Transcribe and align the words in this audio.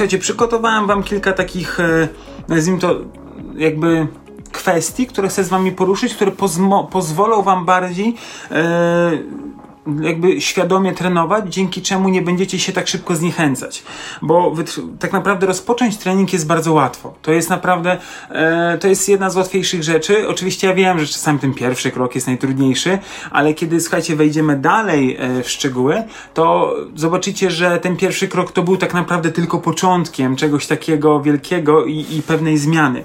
Słuchajcie, 0.00 0.18
przygotowałem 0.18 0.86
wam 0.86 1.02
kilka 1.02 1.32
takich, 1.32 1.80
e, 1.80 2.08
nazwijmy 2.48 2.80
to, 2.80 2.96
jakby 3.56 4.06
kwestii, 4.52 5.06
które 5.06 5.28
chcę 5.28 5.44
z 5.44 5.48
wami 5.48 5.72
poruszyć, 5.72 6.14
które 6.14 6.32
pozwolą 6.90 7.42
wam 7.42 7.64
bardziej 7.64 8.14
e, 8.50 9.10
jakby 10.02 10.40
świadomie 10.40 10.92
trenować, 10.92 11.54
dzięki 11.54 11.82
czemu 11.82 12.08
nie 12.08 12.22
będziecie 12.22 12.58
się 12.58 12.72
tak 12.72 12.88
szybko 12.88 13.16
zniechęcać. 13.16 13.82
Bo 14.22 14.54
tak 14.98 15.12
naprawdę 15.12 15.46
rozpocząć 15.46 15.96
trening 15.96 16.32
jest 16.32 16.46
bardzo 16.46 16.72
łatwo. 16.72 17.14
To 17.22 17.32
jest 17.32 17.50
naprawdę, 17.50 17.98
e, 18.30 18.78
to 18.78 18.88
jest 18.88 19.08
jedna 19.08 19.30
z 19.30 19.36
łatwiejszych 19.36 19.82
rzeczy. 19.82 20.28
Oczywiście 20.28 20.66
ja 20.66 20.74
wiem, 20.74 20.98
że 20.98 21.06
czasami 21.06 21.38
ten 21.38 21.54
pierwszy 21.54 21.90
krok 21.90 22.14
jest 22.14 22.26
najtrudniejszy, 22.26 22.98
ale 23.30 23.54
kiedy, 23.54 23.80
słuchajcie, 23.80 24.16
wejdziemy 24.16 24.56
dalej 24.56 25.16
e, 25.18 25.42
w 25.42 25.50
szczegóły, 25.50 26.02
to 26.34 26.74
zobaczycie, 26.94 27.50
że 27.50 27.78
ten 27.78 27.96
pierwszy 27.96 28.28
krok 28.28 28.52
to 28.52 28.62
był 28.62 28.76
tak 28.76 28.94
naprawdę 28.94 29.32
tylko 29.32 29.58
początkiem 29.58 30.36
czegoś 30.36 30.66
takiego 30.66 31.20
wielkiego 31.20 31.84
i, 31.84 32.06
i 32.10 32.22
pewnej 32.22 32.58
zmiany. 32.58 33.04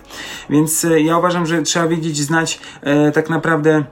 Więc 0.50 0.86
e, 0.86 1.02
ja 1.02 1.18
uważam, 1.18 1.46
że 1.46 1.62
trzeba 1.62 1.88
wiedzieć, 1.88 2.18
znać 2.18 2.60
e, 2.82 3.12
tak 3.12 3.30
naprawdę 3.30 3.84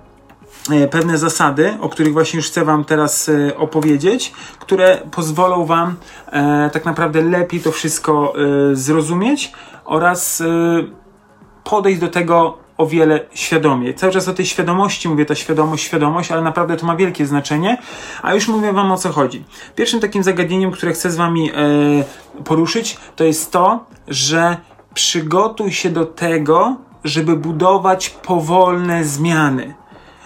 pewne 0.91 1.17
zasady, 1.17 1.77
o 1.81 1.89
których 1.89 2.13
właśnie 2.13 2.37
już 2.37 2.47
chcę 2.47 2.65
Wam 2.65 2.85
teraz 2.85 3.29
e, 3.29 3.57
opowiedzieć, 3.57 4.33
które 4.59 5.01
pozwolą 5.11 5.65
Wam 5.65 5.95
e, 6.31 6.69
tak 6.73 6.85
naprawdę 6.85 7.21
lepiej 7.21 7.59
to 7.59 7.71
wszystko 7.71 8.33
zrozumieć 8.73 9.53
oraz 9.85 10.43
podejść 11.63 11.99
do 11.99 12.07
tego 12.07 12.57
o 12.77 12.85
wiele 12.85 13.19
świadomie. 13.33 13.93
Cały 13.93 14.13
czas 14.13 14.27
o 14.27 14.33
tej 14.33 14.45
świadomości 14.45 15.09
mówię, 15.09 15.25
ta 15.25 15.35
świadomość, 15.35 15.83
świadomość, 15.83 16.31
ale 16.31 16.41
naprawdę 16.41 16.77
to 16.77 16.85
ma 16.85 16.95
wielkie 16.95 17.25
znaczenie, 17.25 17.77
a 18.21 18.33
już 18.33 18.47
mówię 18.47 18.73
Wam 18.73 18.91
o 18.91 18.97
co 18.97 19.11
chodzi. 19.11 19.43
Pierwszym 19.75 19.99
takim 19.99 20.23
zagadnieniem, 20.23 20.71
które 20.71 20.91
chcę 20.91 21.11
z 21.11 21.15
Wami 21.15 21.51
poruszyć, 22.43 22.97
to 23.15 23.23
jest 23.23 23.51
to, 23.51 23.85
że 24.07 24.57
przygotuj 24.93 25.71
się 25.71 25.89
do 25.89 26.05
tego, 26.05 26.75
żeby 27.03 27.35
budować 27.35 28.09
powolne 28.09 29.03
zmiany. 29.03 29.73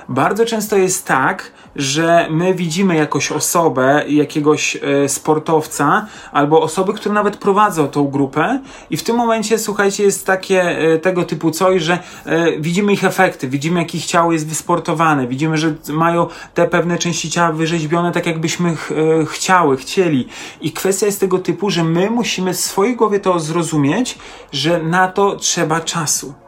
Bardzo 0.09 0.45
często 0.45 0.77
jest 0.77 1.05
tak, 1.05 1.51
że 1.75 2.27
my 2.29 2.53
widzimy 2.53 2.95
jakąś 2.95 3.31
osobę, 3.31 4.03
jakiegoś 4.07 4.75
e, 4.75 5.09
sportowca, 5.09 6.05
albo 6.31 6.61
osoby, 6.61 6.93
które 6.93 7.15
nawet 7.15 7.37
prowadzą 7.37 7.87
tą 7.87 8.07
grupę, 8.07 8.59
i 8.89 8.97
w 8.97 9.03
tym 9.03 9.15
momencie, 9.15 9.59
słuchajcie, 9.59 10.03
jest 10.03 10.25
takie 10.25 10.61
e, 10.61 10.97
tego 10.99 11.23
typu 11.23 11.51
coś, 11.51 11.81
że 11.81 11.99
e, 12.25 12.59
widzimy 12.59 12.93
ich 12.93 13.03
efekty, 13.03 13.47
widzimy, 13.47 13.79
jak 13.79 13.95
ich 13.95 14.05
ciało 14.05 14.33
jest 14.33 14.47
wysportowane, 14.47 15.27
widzimy, 15.27 15.57
że 15.57 15.75
mają 15.89 16.27
te 16.53 16.67
pewne 16.67 16.97
części 16.97 17.31
ciała 17.31 17.51
wyrzeźbione 17.51 18.11
tak, 18.11 18.25
jakbyśmy 18.25 18.75
ch 18.75 18.91
chciały, 19.27 19.77
chcieli. 19.77 20.27
I 20.61 20.71
kwestia 20.71 21.05
jest 21.05 21.19
tego 21.19 21.39
typu, 21.39 21.69
że 21.69 21.83
my 21.83 22.09
musimy 22.09 22.53
w 22.53 22.59
swojej 22.59 22.95
głowie 22.95 23.19
to 23.19 23.39
zrozumieć, 23.39 24.17
że 24.51 24.83
na 24.83 25.07
to 25.07 25.35
trzeba 25.35 25.81
czasu. 25.81 26.46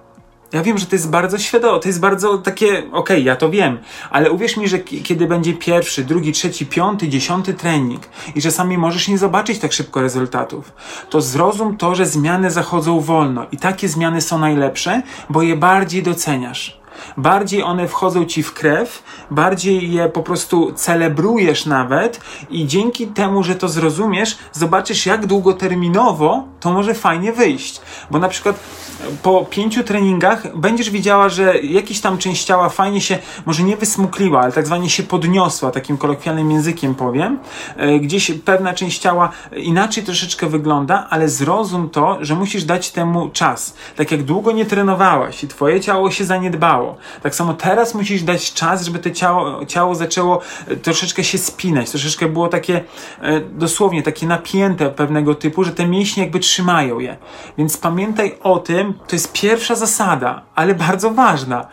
Ja 0.53 0.64
wiem, 0.64 0.78
że 0.78 0.86
to 0.86 0.95
jest 0.95 1.09
bardzo 1.09 1.38
świadome, 1.38 1.80
to 1.80 1.88
jest 1.88 2.00
bardzo 2.00 2.38
takie, 2.38 2.78
okej, 2.78 2.92
okay, 2.92 3.19
ja 3.22 3.36
to 3.36 3.50
wiem, 3.50 3.78
ale 4.09 4.31
uwierz 4.31 4.58
mi, 4.58 4.67
że 4.67 4.80
kiedy 4.80 5.28
będzie 5.28 5.53
pierwszy, 5.53 6.03
drugi, 6.03 6.31
trzeci, 6.31 6.66
piąty, 6.66 7.09
dziesiąty 7.09 7.53
trening 7.53 8.02
i 8.36 8.41
czasami 8.41 8.78
możesz 8.78 9.08
nie 9.08 9.17
zobaczyć 9.17 9.59
tak 9.59 9.73
szybko 9.73 10.02
rezultatów, 10.02 10.73
to 11.09 11.22
zrozum 11.22 11.78
to, 11.78 11.95
że 11.95 12.06
zmiany 12.06 12.52
zachodzą 12.52 13.00
wolno 13.00 13.46
i 13.51 13.57
takie 13.57 13.90
zmiany 13.90 14.22
są 14.22 14.40
najlepsze, 14.40 15.01
bo 15.29 15.41
je 15.41 15.56
bardziej 15.56 16.03
doceniasz. 16.03 16.78
Bardziej 17.18 17.64
one 17.64 17.88
wchodzą 17.88 18.26
ci 18.26 18.44
w 18.44 18.54
krew, 18.54 19.04
bardziej 19.32 19.92
je 19.92 20.10
po 20.10 20.24
prostu 20.24 20.72
celebrujesz 20.76 21.66
nawet 21.66 22.22
i 22.50 22.68
dzięki 22.68 23.08
temu, 23.08 23.44
że 23.44 23.56
to 23.56 23.70
zrozumiesz, 23.70 24.38
zobaczysz 24.52 25.06
jak 25.06 25.26
długoterminowo 25.26 26.44
to 26.60 26.72
może 26.72 26.94
fajnie 26.94 27.34
wyjść. 27.34 27.82
Bo 28.12 28.20
na 28.20 28.30
przykład 28.30 28.60
po 29.24 29.46
pięciu 29.46 29.84
treningach 29.84 30.58
będziesz 30.58 30.90
widziała, 30.90 31.30
że 31.30 31.60
jakiś 31.60 32.02
tam 32.02 32.18
część 32.18 32.44
ciała 32.44 32.70
fajnie 32.70 33.02
się, 33.02 33.18
może 33.46 33.64
nie 33.64 33.78
wysmukliła, 33.78 34.42
ale 34.42 34.52
tak 34.52 34.66
zwanie 34.66 34.90
się 34.90 35.04
podniosła, 35.04 35.72
takim 35.72 35.98
kolokwialnym 35.98 36.52
językiem 36.52 36.96
powiem. 36.96 37.40
E, 37.78 38.00
gdzieś 38.00 38.31
pewna 38.31 38.74
część 38.74 39.00
ciała 39.00 39.30
inaczej 39.56 40.04
troszeczkę 40.04 40.48
wygląda, 40.48 41.08
ale 41.10 41.30
zrozum 41.30 41.90
to, 41.90 42.18
że 42.22 42.36
musisz 42.36 42.64
dać 42.64 42.92
temu 42.92 43.30
czas. 43.30 43.74
Tak 43.96 44.12
jak 44.12 44.24
długo 44.24 44.52
nie 44.52 44.66
trenowałaś 44.66 45.44
i 45.44 45.48
twoje 45.48 45.81
ciało 45.81 46.12
się 46.12 46.26
zaniedbało, 46.26 46.88
tak 47.23 47.35
samo 47.35 47.53
teraz 47.53 47.95
musisz 47.95 48.23
dać 48.23 48.53
czas, 48.53 48.85
żeby 48.85 49.00
to 49.00 49.11
ciało, 49.11 49.66
ciało 49.66 49.95
zaczęło 49.95 50.41
e, 50.67 50.75
troszeczkę 50.75 51.23
się 51.23 51.38
spinać, 51.38 51.89
troszeczkę 51.89 52.27
było 52.27 52.47
takie 52.47 52.81
e, 53.22 53.39
dosłownie 53.39 54.03
takie 54.03 54.27
napięte 54.27 54.89
pewnego 54.89 55.35
typu, 55.35 55.63
że 55.63 55.72
te 55.72 55.85
mięśnie 55.85 56.23
jakby 56.23 56.39
trzymają 56.39 57.00
je. 57.00 57.17
Więc 57.57 57.77
pamiętaj 57.77 58.38
o 58.44 58.59
tym, 58.59 58.94
to 59.07 59.16
jest 59.16 59.33
pierwsza 59.33 59.75
zasada, 59.75 60.41
ale 60.55 60.75
bardzo 60.75 61.11
ważna. 61.11 61.67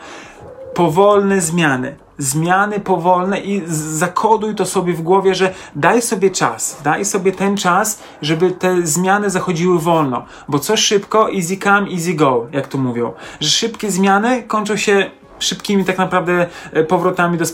Powolne 0.76 1.40
zmiany. 1.40 1.96
Zmiany 2.18 2.80
powolne 2.80 3.40
i 3.40 3.62
zakoduj 3.66 4.54
to 4.54 4.66
sobie 4.66 4.92
w 4.92 5.02
głowie, 5.02 5.34
że 5.34 5.54
daj 5.76 6.02
sobie 6.02 6.30
czas, 6.30 6.80
daj 6.84 7.04
sobie 7.04 7.32
ten 7.32 7.56
czas, 7.56 8.02
żeby 8.22 8.50
te 8.50 8.86
zmiany 8.86 9.30
zachodziły 9.30 9.78
wolno. 9.78 10.24
Bo 10.48 10.58
co 10.58 10.76
szybko, 10.76 11.32
easy 11.32 11.56
come, 11.56 11.90
easy 11.90 12.14
go, 12.14 12.46
jak 12.52 12.66
to 12.66 12.78
mówią. 12.78 13.12
Że 13.40 13.48
szybkie 13.48 13.90
zmiany 13.90 14.42
kończą 14.42 14.76
się 14.76 15.10
szybkimi 15.38 15.84
tak 15.84 15.98
naprawdę 15.98 16.46
e, 16.72 16.84
powrotami 16.84 17.38
do, 17.38 17.44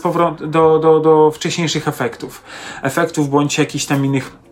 do, 0.47 0.79
do, 0.79 0.99
do 0.99 1.31
wcześniejszych 1.31 1.87
efektów. 1.87 2.43
Efektów 2.81 3.29
bądź 3.29 3.57
jakichś 3.57 3.85
tam 3.85 4.05
innych 4.05 4.42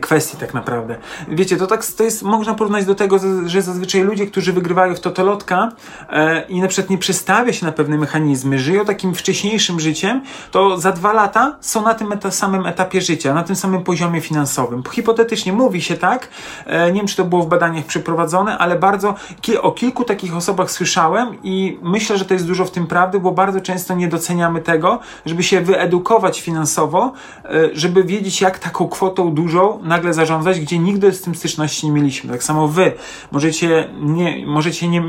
kwestii 0.00 0.36
tak 0.36 0.54
naprawdę. 0.54 0.96
Wiecie, 1.28 1.56
to 1.56 1.66
tak 1.66 1.86
to 1.86 2.04
jest, 2.04 2.22
można 2.22 2.54
porównać 2.54 2.84
do 2.84 2.94
tego, 2.94 3.18
że 3.46 3.62
zazwyczaj 3.62 4.02
ludzie, 4.02 4.26
którzy 4.26 4.52
wygrywają 4.52 4.94
w 4.94 5.00
totolotka 5.00 5.72
e, 6.10 6.42
i 6.48 6.60
na 6.60 6.68
przykład 6.68 6.90
nie 6.90 6.98
przestawia 6.98 7.52
się 7.52 7.66
na 7.66 7.72
pewne 7.72 7.98
mechanizmy, 7.98 8.58
żyją 8.58 8.84
takim 8.84 9.14
wcześniejszym 9.14 9.80
życiem, 9.80 10.22
to 10.50 10.78
za 10.78 10.92
dwa 10.92 11.12
lata 11.12 11.56
są 11.60 11.82
na 11.82 11.94
tym 11.94 12.12
eta 12.12 12.30
samym 12.30 12.66
etapie 12.66 13.00
życia, 13.00 13.34
na 13.34 13.42
tym 13.42 13.56
samym 13.56 13.84
poziomie 13.84 14.20
finansowym. 14.20 14.82
Hipotetycznie 14.92 15.52
mówi 15.52 15.82
się 15.82 15.96
tak, 15.96 16.28
e, 16.66 16.92
nie 16.92 17.00
wiem 17.00 17.06
czy 17.06 17.16
to 17.16 17.24
było 17.24 17.42
w 17.42 17.48
badaniach 17.48 17.84
przeprowadzone, 17.84 18.58
ale 18.58 18.78
bardzo 18.78 19.14
ki 19.40 19.58
o 19.58 19.72
kilku 19.72 20.04
takich 20.04 20.36
osobach 20.36 20.70
słyszałem 20.70 21.36
i 21.42 21.78
myślę, 21.82 22.18
że 22.18 22.24
to 22.24 22.34
jest 22.34 22.46
dużo 22.46 22.64
w 22.64 22.70
tym 22.70 22.86
prawdy, 22.86 23.20
bo 23.20 23.32
bardzo 23.32 23.60
często 23.60 23.94
nie 23.94 24.08
doceniamy 24.08 24.60
tego, 24.60 24.98
żeby 25.26 25.42
się 25.42 25.60
wyedukować 25.60 26.40
finansowo, 26.40 27.12
e, 27.44 27.50
żeby 27.72 28.04
wiedzieć 28.04 28.40
jak 28.40 28.58
taką 28.58 28.88
kwotą 28.88 29.34
dużo 29.34 29.61
nagle 29.82 30.14
zarządzać, 30.14 30.60
gdzie 30.60 30.78
nigdy 30.78 31.12
z 31.12 31.22
tym 31.22 31.34
styczności 31.34 31.86
nie 31.86 31.92
mieliśmy. 31.92 32.32
Tak 32.32 32.42
samo 32.42 32.68
wy 32.68 32.92
możecie 33.32 33.88
nie, 34.00 34.46
możecie 34.46 34.88
nie, 34.88 35.02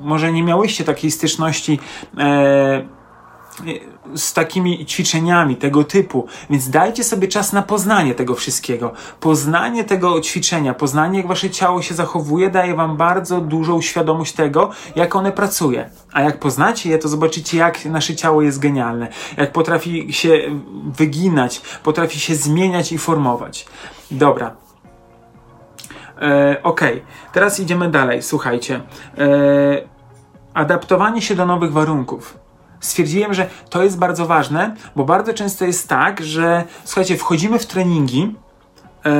może 0.00 0.32
nie 0.32 0.42
miałyście 0.42 0.84
takiej 0.84 1.10
styczności 1.10 1.78
e, 2.18 2.97
z 4.14 4.32
takimi 4.32 4.86
ćwiczeniami 4.86 5.56
tego 5.56 5.84
typu, 5.84 6.26
więc 6.50 6.70
dajcie 6.70 7.04
sobie 7.04 7.28
czas 7.28 7.52
na 7.52 7.62
poznanie 7.62 8.14
tego 8.14 8.34
wszystkiego. 8.34 8.92
Poznanie 9.20 9.84
tego 9.84 10.20
ćwiczenia, 10.20 10.74
poznanie 10.74 11.18
jak 11.18 11.28
wasze 11.28 11.50
ciało 11.50 11.82
się 11.82 11.94
zachowuje, 11.94 12.50
daje 12.50 12.74
wam 12.74 12.96
bardzo 12.96 13.40
dużą 13.40 13.80
świadomość 13.80 14.32
tego, 14.32 14.70
jak 14.96 15.16
one 15.16 15.32
pracuje. 15.32 15.90
A 16.12 16.20
jak 16.20 16.38
poznacie 16.38 16.90
je, 16.90 16.98
to 16.98 17.08
zobaczycie, 17.08 17.58
jak 17.58 17.84
nasze 17.84 18.16
ciało 18.16 18.42
jest 18.42 18.58
genialne, 18.58 19.08
jak 19.36 19.52
potrafi 19.52 20.12
się 20.12 20.30
wyginać, 20.86 21.60
potrafi 21.82 22.20
się 22.20 22.34
zmieniać 22.34 22.92
i 22.92 22.98
formować. 22.98 23.66
Dobra. 24.10 24.56
E, 26.20 26.56
ok, 26.62 26.80
teraz 27.32 27.60
idziemy 27.60 27.90
dalej. 27.90 28.22
Słuchajcie. 28.22 28.80
E, 29.18 29.28
adaptowanie 30.54 31.22
się 31.22 31.34
do 31.34 31.46
nowych 31.46 31.72
warunków 31.72 32.47
stwierdziłem, 32.80 33.34
że 33.34 33.46
to 33.70 33.82
jest 33.82 33.98
bardzo 33.98 34.26
ważne, 34.26 34.74
bo 34.96 35.04
bardzo 35.04 35.34
często 35.34 35.64
jest 35.64 35.88
tak, 35.88 36.22
że 36.24 36.64
słuchajcie, 36.84 37.16
wchodzimy 37.16 37.58
w 37.58 37.66
treningi. 37.66 38.34
Yy, 39.04 39.12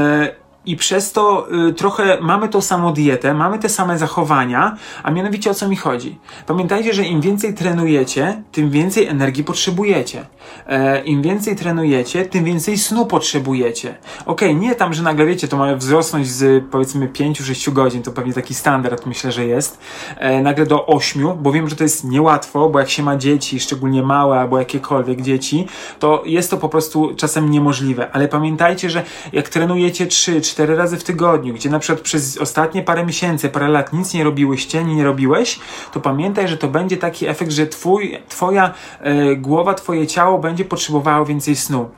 i 0.69 0.77
przez 0.77 1.13
to 1.13 1.49
y, 1.69 1.73
trochę 1.73 2.19
mamy 2.21 2.49
tą 2.49 2.61
samą 2.61 2.93
dietę, 2.93 3.35
mamy 3.35 3.59
te 3.59 3.69
same 3.69 3.99
zachowania, 3.99 4.77
a 5.03 5.11
mianowicie 5.11 5.51
o 5.51 5.55
co 5.55 5.69
mi 5.69 5.77
chodzi? 5.77 6.19
Pamiętajcie, 6.47 6.95
że 6.95 7.03
im 7.03 7.21
więcej 7.21 7.55
trenujecie, 7.55 8.43
tym 8.53 8.71
więcej 8.71 9.07
energii 9.07 9.45
potrzebujecie. 9.45 10.27
E, 10.67 11.05
Im 11.05 11.23
więcej 11.23 11.57
trenujecie, 11.57 12.25
tym 12.25 12.45
więcej 12.45 12.79
snu 12.79 13.07
potrzebujecie. 13.07 13.95
Okay, 14.27 14.55
nie 14.55 14.75
tam, 14.75 14.95
że 14.95 15.03
nagle 15.03 15.27
wiecie, 15.27 15.49
to 15.49 15.57
ma 15.57 15.77
wzrosnąć 15.77 16.29
z 16.29 16.65
powiedzmy 16.71 17.09
5-6 17.09 17.73
godzin, 17.73 18.03
to 18.03 18.13
pewnie 18.13 18.33
taki 18.33 18.55
standard 18.55 19.07
myślę, 19.07 19.33
że 19.33 19.47
jest, 19.47 19.79
e, 20.17 20.43
nagle 20.43 20.67
do 20.67 20.87
8, 20.87 21.43
bo 21.43 21.53
wiem, 21.53 21.69
że 21.69 21.77
to 21.77 21.85
jest 21.85 22.05
niełatwo, 22.05 22.69
bo 22.69 22.79
jak 22.79 22.91
się 22.91 23.03
ma 23.03 23.17
dzieci, 23.17 23.61
szczególnie 23.61 24.03
małe 24.03 24.41
albo 24.41 24.59
jakiekolwiek 24.59 25.23
dzieci, 25.23 25.67
to 25.99 26.23
jest 26.27 26.51
to 26.51 26.57
po 26.57 26.69
prostu 26.69 27.15
czasem 27.17 27.51
niemożliwe. 27.51 28.11
Ale 28.13 28.29
pamiętajcie, 28.29 28.91
że 28.91 29.03
jak 29.33 29.49
trenujecie 29.49 30.07
3, 30.07 30.41
4, 30.41 30.58
cztery 30.59 30.77
razy 30.77 30.97
w 30.97 31.05
tygodniu, 31.05 31.55
gdzie 31.55 31.71
na 31.71 31.79
przykład 31.79 32.01
przez 32.01 32.39
ostatnie 32.39 32.83
parę 32.83 33.07
miesięcy, 33.07 33.49
parę 33.49 33.69
lat 33.69 33.93
nic 33.93 34.15
nie 34.15 34.25
robiłyście, 34.25 34.85
nie 34.85 35.05
robiłeś, 35.05 35.61
to 35.93 36.01
pamiętaj, 36.01 36.49
że 36.49 36.57
to 36.57 36.69
będzie 36.69 36.97
taki 36.97 37.27
efekt, 37.27 37.51
że 37.53 37.67
twój, 37.67 38.19
twoja 38.29 38.75
e, 39.01 39.37
głowa, 39.37 39.75
twoje 39.75 40.07
ciało 40.07 40.39
będzie 40.39 40.65
potrzebowało 40.65 41.27
więcej 41.27 41.57
snu 41.57 41.91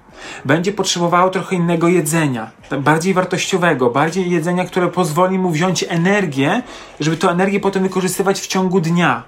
będzie 0.44 0.72
potrzebowało 0.72 1.30
trochę 1.30 1.56
innego 1.56 1.88
jedzenia, 1.88 2.50
bardziej 2.80 3.14
wartościowego, 3.14 3.90
bardziej 3.90 4.30
jedzenia, 4.30 4.64
które 4.64 4.88
pozwoli 4.88 5.38
mu 5.38 5.50
wziąć 5.50 5.84
energię, 5.88 6.62
żeby 7.00 7.16
tę 7.16 7.28
energię 7.28 7.60
potem 7.60 7.82
wykorzystywać 7.82 8.40
w 8.40 8.46
ciągu 8.46 8.80
dnia. 8.80 9.22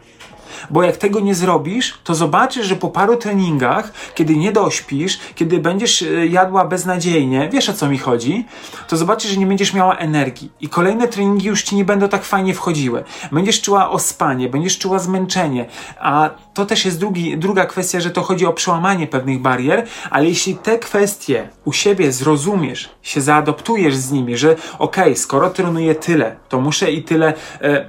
Bo 0.71 0.83
jak 0.83 0.97
tego 0.97 1.21
nie 1.21 1.35
zrobisz, 1.35 1.99
to 2.05 2.15
zobaczysz, 2.15 2.67
że 2.67 2.77
po 2.77 2.89
paru 2.89 3.17
treningach, 3.17 3.93
kiedy 4.15 4.37
nie 4.37 4.53
dośpisz, 4.53 5.19
kiedy 5.35 5.59
będziesz 5.59 6.03
e, 6.03 6.27
jadła 6.27 6.65
beznadziejnie, 6.65 7.49
wiesz 7.53 7.69
o 7.69 7.73
co 7.73 7.89
mi 7.89 7.99
chodzi, 7.99 8.47
to 8.89 8.97
zobaczysz, 8.97 9.31
że 9.31 9.37
nie 9.37 9.47
będziesz 9.47 9.75
miała 9.75 9.97
energii. 9.97 10.51
I 10.61 10.69
kolejne 10.69 11.09
treningi 11.09 11.47
już 11.47 11.63
ci 11.63 11.77
nie 11.77 11.85
będą 11.85 12.09
tak 12.09 12.25
fajnie 12.25 12.55
wchodziły. 12.55 13.05
Będziesz 13.33 13.61
czuła 13.61 13.91
ospanie, 13.91 14.49
będziesz 14.49 14.79
czuła 14.79 14.99
zmęczenie. 14.99 15.67
A 16.01 16.31
to 16.55 16.67
też 16.67 16.85
jest 16.85 16.99
drugi, 16.99 17.39
druga 17.39 17.67
kwestia, 17.67 18.01
że 18.01 18.11
to 18.11 18.23
chodzi 18.23 18.47
o 18.47 18.53
przełamanie 18.53 19.07
pewnych 19.07 19.41
barier, 19.41 19.87
ale 20.11 20.27
jeśli 20.27 20.57
te 20.57 20.79
kwestie 20.79 21.49
u 21.65 21.73
siebie 21.73 22.13
zrozumiesz, 22.13 22.91
się 23.03 23.21
zaadoptujesz 23.21 23.97
z 23.97 24.13
nimi, 24.13 24.37
że 24.37 24.53
okej, 24.53 25.05
okay, 25.05 25.17
skoro 25.17 25.51
trenuję 25.51 25.95
tyle, 25.95 26.37
to 26.49 26.61
muszę 26.61 26.93
i 26.93 27.03
tyle. 27.03 27.35
E, 27.61 27.89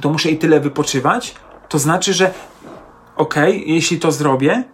to 0.00 0.10
muszę 0.10 0.30
i 0.30 0.38
tyle 0.38 0.60
wypoczywać, 0.60 1.34
to 1.68 1.78
znaczy, 1.78 2.14
że 2.14 2.34
okej, 3.16 3.56
okay, 3.56 3.74
jeśli 3.74 3.98
to 3.98 4.12
zrobię, 4.12 4.64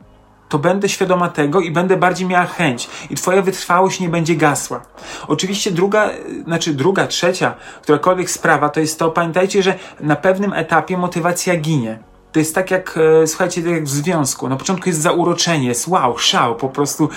to 0.49 0.59
będę 0.59 0.89
świadoma 0.89 1.29
tego 1.29 1.61
i 1.61 1.71
będę 1.71 1.97
bardziej 1.97 2.27
miała 2.29 2.47
chęć 2.47 2.89
i 3.11 3.15
twoja 3.15 3.43
wytrwałość 3.43 4.01
nie 4.01 4.09
będzie 4.09 4.37
gasła. 4.37 4.81
Oczywiście 5.29 5.71
druga, 5.71 6.11
znaczy 6.45 6.75
druga, 6.75 7.07
trzecia, 7.07 7.55
którakolwiek 7.83 8.31
sprawa, 8.31 8.69
to 8.69 8.81
jest 8.81 8.99
to, 8.99 9.11
pamiętajcie, 9.11 9.63
że 9.63 9.75
na 10.01 10.17
pewnym 10.17 10.53
etapie 10.53 10.99
motywacja 10.99 11.57
ginie. 11.57 11.99
To 12.33 12.39
jest 12.39 12.55
tak 12.55 12.71
jak, 12.71 12.99
e, 13.23 13.27
słuchajcie, 13.27 13.63
tak 13.63 13.73
jak 13.73 13.85
w 13.85 13.91
związku. 13.91 14.49
Na 14.49 14.57
początku 14.57 14.89
jest 14.89 15.01
zauroczenie, 15.01 15.69
jest 15.69 15.89
wow, 15.89 16.19
szał, 16.19 16.57
po 16.57 16.69
prostu 16.69 17.09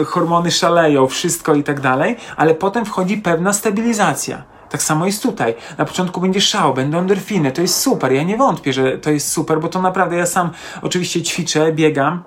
e, 0.00 0.04
hormony 0.04 0.50
szaleją, 0.50 1.06
wszystko 1.06 1.54
i 1.54 1.62
tak 1.62 1.80
dalej, 1.80 2.16
ale 2.36 2.54
potem 2.54 2.84
wchodzi 2.84 3.16
pewna 3.16 3.52
stabilizacja 3.52 4.42
tak 4.70 4.82
samo 4.82 5.06
jest 5.06 5.22
tutaj. 5.22 5.54
Na 5.78 5.84
początku 5.84 6.20
będzie 6.20 6.40
szał, 6.40 6.74
będą 6.74 6.98
endorfiny, 6.98 7.52
to 7.52 7.62
jest 7.62 7.80
super. 7.80 8.12
Ja 8.12 8.22
nie 8.22 8.36
wątpię, 8.36 8.72
że 8.72 8.98
to 8.98 9.10
jest 9.10 9.32
super, 9.32 9.60
bo 9.60 9.68
to 9.68 9.82
naprawdę 9.82 10.16
ja 10.16 10.26
sam 10.26 10.50
oczywiście 10.82 11.22
ćwiczę, 11.22 11.72
biegam. 11.72 12.22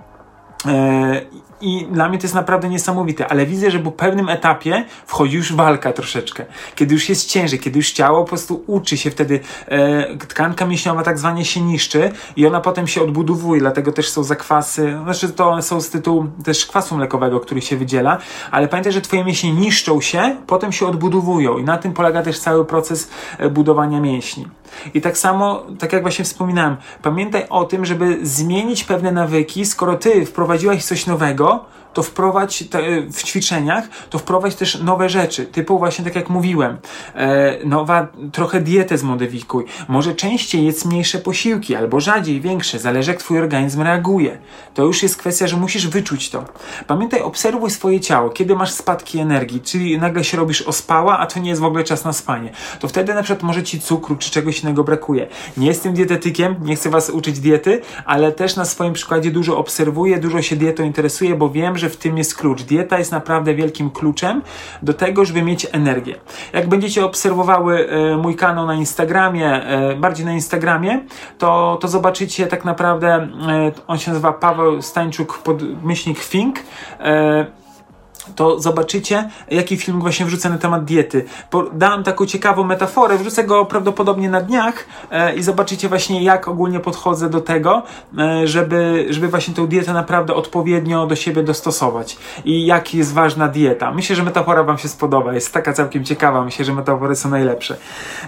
I 1.62 1.88
dla 1.92 2.10
mnie 2.10 2.18
to 2.18 2.24
jest 2.24 2.36
naprawdę 2.36 2.69
niesamowite, 2.69 3.28
ale 3.28 3.46
widzę, 3.46 3.72
że 3.72 3.80
po 3.80 3.92
pewnym 3.92 4.30
etapie 4.30 4.86
wchodzi 5.06 5.38
już 5.38 5.54
walka 5.54 5.94
troszeczkę. 5.94 6.46
Kiedy 6.75 6.94
już 6.94 7.10
jest 7.10 7.30
ciężej, 7.30 7.60
kiedy 7.60 7.80
już 7.80 7.92
ciało 7.92 8.24
po 8.24 8.30
prostu 8.30 8.63
uczy 8.68 8.98
się 8.98 9.12
wtedy, 9.12 9.40
e, 9.68 10.18
tkanka 10.18 10.66
mięśniowa 10.66 11.04
tak 11.04 11.19
zwanie 11.19 11.46
się 11.46 11.62
niszczy 11.62 12.12
i 12.36 12.48
ona 12.48 12.62
potem 12.62 12.88
się 12.88 13.02
odbudowuje, 13.02 13.62
dlatego 13.62 13.92
też 13.92 14.10
są 14.10 14.24
zakwasy, 14.24 14.98
znaczy 15.04 15.30
to 15.30 15.50
one 15.50 15.62
są 15.62 15.81
z 15.81 15.90
tytułu 15.90 16.28
też 16.44 16.66
kwasu 16.66 16.98
mlekowego, 16.98 17.40
który 17.40 17.62
się 17.62 17.78
wydziela, 17.78 18.18
ale 18.52 18.68
pamiętaj, 18.68 18.94
że 18.94 19.02
twoje 19.02 19.24
mięśnie 19.24 19.54
niszczą 19.54 20.02
się, 20.02 20.38
potem 20.48 20.72
się 20.72 20.88
odbudowują 20.88 21.57
i 21.57 21.64
na 21.64 21.78
tym 21.78 21.94
polega 21.94 22.24
też 22.24 22.40
cały 22.40 22.66
proces 22.66 23.10
e, 23.38 23.50
budowania 23.50 24.00
mięśni. 24.02 24.48
I 24.94 25.02
tak 25.02 25.18
samo, 25.18 25.64
tak 25.80 25.94
jak 25.94 26.02
właśnie 26.02 26.25
wspominałem, 26.25 26.78
pamiętaj 27.02 27.46
o 27.50 27.64
tym, 27.64 27.86
żeby 27.86 28.19
zmienić 28.24 28.84
pewne 28.84 29.12
nawyki, 29.12 29.66
skoro 29.66 29.96
ty 29.96 30.25
wprowadziłaś 30.25 30.86
coś 30.86 31.06
nowego, 31.06 31.50
있고요. 31.51 31.81
To 31.94 32.04
wprowadź 32.04 32.64
te, 32.70 32.82
w 33.02 33.24
ćwiczeniach, 33.24 33.84
to 34.10 34.20
wprowadź 34.20 34.56
też 34.56 34.82
nowe 34.82 35.10
rzeczy, 35.10 35.46
typu 35.46 35.80
właśnie 35.80 36.06
tak 36.06 36.16
jak 36.16 36.30
mówiłem, 36.30 36.78
e, 37.16 37.66
nowa, 37.66 38.08
trochę 38.32 38.62
dietę 38.62 38.98
zmodyfikuj, 38.98 39.66
może 39.88 40.16
częściej 40.16 40.66
jedz 40.66 40.86
mniejsze 40.86 41.20
posiłki, 41.20 41.76
albo 41.76 42.00
rzadziej, 42.00 42.42
większe, 42.42 42.80
zależy 42.80 43.12
jak 43.12 43.20
twój 43.20 43.38
organizm 43.38 43.82
reaguje. 43.82 44.38
To 44.74 44.84
już 44.84 45.04
jest 45.04 45.18
kwestia, 45.18 45.48
że 45.48 45.58
musisz 45.58 45.88
wyczuć 45.88 46.30
to. 46.30 46.46
Pamiętaj, 46.88 47.22
obserwuj 47.22 47.72
swoje 47.72 48.00
ciało, 48.00 48.30
kiedy 48.30 48.56
masz 48.56 48.72
spadki 48.72 49.20
energii, 49.20 49.62
czyli 49.62 50.00
nagle 50.00 50.24
się 50.24 50.38
robisz 50.38 50.62
ospała, 50.62 51.20
a 51.20 51.28
to 51.28 51.40
nie 51.40 51.50
jest 51.50 51.62
w 51.62 51.66
ogóle 51.66 51.84
czas 51.84 52.06
na 52.06 52.14
spanie. 52.14 52.52
To 52.80 52.88
wtedy 52.88 53.14
na 53.14 53.24
przykład 53.24 53.44
może 53.44 53.64
ci 53.64 53.80
cukru 53.80 54.16
czy 54.16 54.32
czegoś 54.32 54.64
innego 54.64 54.84
brakuje. 54.84 55.28
Nie 55.58 55.68
jestem 55.68 55.94
dietetykiem, 55.94 56.56
nie 56.62 56.76
chcę 56.76 56.90
was 56.90 57.10
uczyć 57.10 57.40
diety, 57.40 57.82
ale 58.06 58.32
też 58.32 58.56
na 58.56 58.66
swoim 58.66 58.94
przykładzie 58.94 59.32
dużo 59.32 59.58
obserwuję, 59.58 60.18
dużo 60.18 60.42
się 60.42 60.56
dietą 60.56 60.84
interesuję, 60.84 61.36
bo 61.36 61.50
wiem, 61.50 61.78
że 61.81 61.89
w 61.89 61.98
tym 61.98 62.18
jest 62.18 62.36
klucz. 62.36 62.62
Dieta 62.62 63.00
jest 63.00 63.12
naprawdę 63.12 63.56
wielkim 63.56 63.89
kluczem 63.89 64.42
do 64.81 64.94
tego, 64.94 65.25
żeby 65.25 65.42
mieć 65.42 65.68
energię. 65.72 66.16
Jak 66.54 66.69
będziecie 66.69 67.06
obserwowały 67.06 67.89
e, 67.89 68.18
mój 68.18 68.36
kanał 68.36 68.68
na 68.68 68.75
Instagramie, 68.75 69.63
e, 69.63 69.95
bardziej 69.95 70.25
na 70.25 70.33
Instagramie, 70.33 71.00
to, 71.38 71.78
to 71.81 71.88
zobaczycie 71.88 72.48
tak 72.48 72.66
naprawdę, 72.66 73.07
e, 73.07 73.28
on 73.88 73.98
się 73.98 74.12
nazywa 74.12 74.33
Paweł 74.33 74.81
Stańczuk, 74.81 75.38
podmyślnik 75.38 76.19
Fink 76.19 76.60
to 78.36 78.60
zobaczycie, 78.60 79.30
jaki 79.51 79.78
film 79.78 80.01
właśnie 80.01 80.25
wrzucę 80.25 80.50
na 80.50 80.57
temat 80.57 80.86
diety. 80.86 81.25
Dałem 81.74 82.04
taką 82.04 82.25
ciekawą 82.25 82.63
metaforę, 82.63 83.18
wrzucę 83.18 83.44
go 83.44 83.66
prawdopodobnie 83.66 84.30
na 84.30 84.42
dniach 84.42 84.86
e, 85.12 85.36
i 85.36 85.44
zobaczycie 85.44 85.89
właśnie, 85.89 86.24
jak 86.24 86.48
ogólnie 86.48 86.80
podchodzę 86.80 87.30
do 87.30 87.42
tego, 87.42 87.83
e, 88.18 88.48
żeby, 88.48 89.07
żeby 89.10 89.28
właśnie 89.28 89.54
tę 89.54 89.68
dietę 89.68 89.94
naprawdę 89.94 90.33
odpowiednio 90.33 91.07
do 91.07 91.16
siebie 91.16 91.44
dostosować. 91.44 92.18
I 92.45 92.66
jak 92.66 92.94
jest 92.94 93.13
ważna 93.13 93.48
dieta. 93.48 93.92
Myślę, 93.92 94.16
że 94.16 94.24
metafora 94.24 94.63
Wam 94.63 94.78
się 94.78 94.88
spodoba, 94.88 95.33
jest 95.33 95.54
taka 95.54 95.74
całkiem 95.74 96.04
ciekawa, 96.04 96.44
myślę, 96.44 96.66
że 96.66 96.74
metafory 96.74 97.16
są 97.16 97.30
najlepsze. 97.30 97.78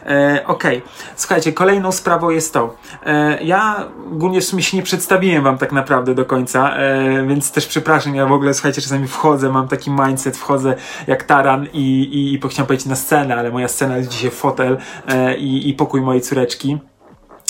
E, 0.05 0.43
okay. 0.47 0.81
słuchajcie, 1.15 1.53
kolejną 1.53 1.91
sprawą 1.91 2.29
jest 2.29 2.53
to. 2.53 2.75
E, 3.05 3.43
ja 3.43 3.85
ogólnie 4.11 4.41
w 4.41 4.43
sumie 4.43 4.63
się 4.63 4.77
nie 4.77 4.83
przedstawiłem 4.83 5.43
Wam 5.43 5.57
tak 5.57 5.71
naprawdę 5.71 6.15
do 6.15 6.25
końca, 6.25 6.75
e, 6.75 7.27
więc 7.27 7.51
też 7.51 7.67
przepraszam, 7.67 8.15
ja 8.15 8.25
w 8.25 8.31
ogóle, 8.31 8.53
słuchajcie, 8.53 8.81
czasami 8.81 9.07
wchodzę, 9.07 9.49
mam 9.49 9.67
taki 9.67 9.91
mindset, 10.01 10.37
wchodzę 10.37 10.75
jak 11.07 11.23
taran 11.23 11.67
i, 11.73 12.01
i, 12.01 12.33
i 12.33 12.49
chciałem 12.49 12.67
powiedzieć 12.67 12.87
na 12.87 12.95
scenę, 12.95 13.35
ale 13.35 13.51
moja 13.51 13.67
scena 13.67 13.97
jest 13.97 14.09
dzisiaj 14.09 14.31
fotel 14.31 14.77
e, 15.07 15.37
i, 15.37 15.69
i 15.69 15.73
pokój 15.73 16.01
mojej 16.01 16.21
córeczki 16.21 16.77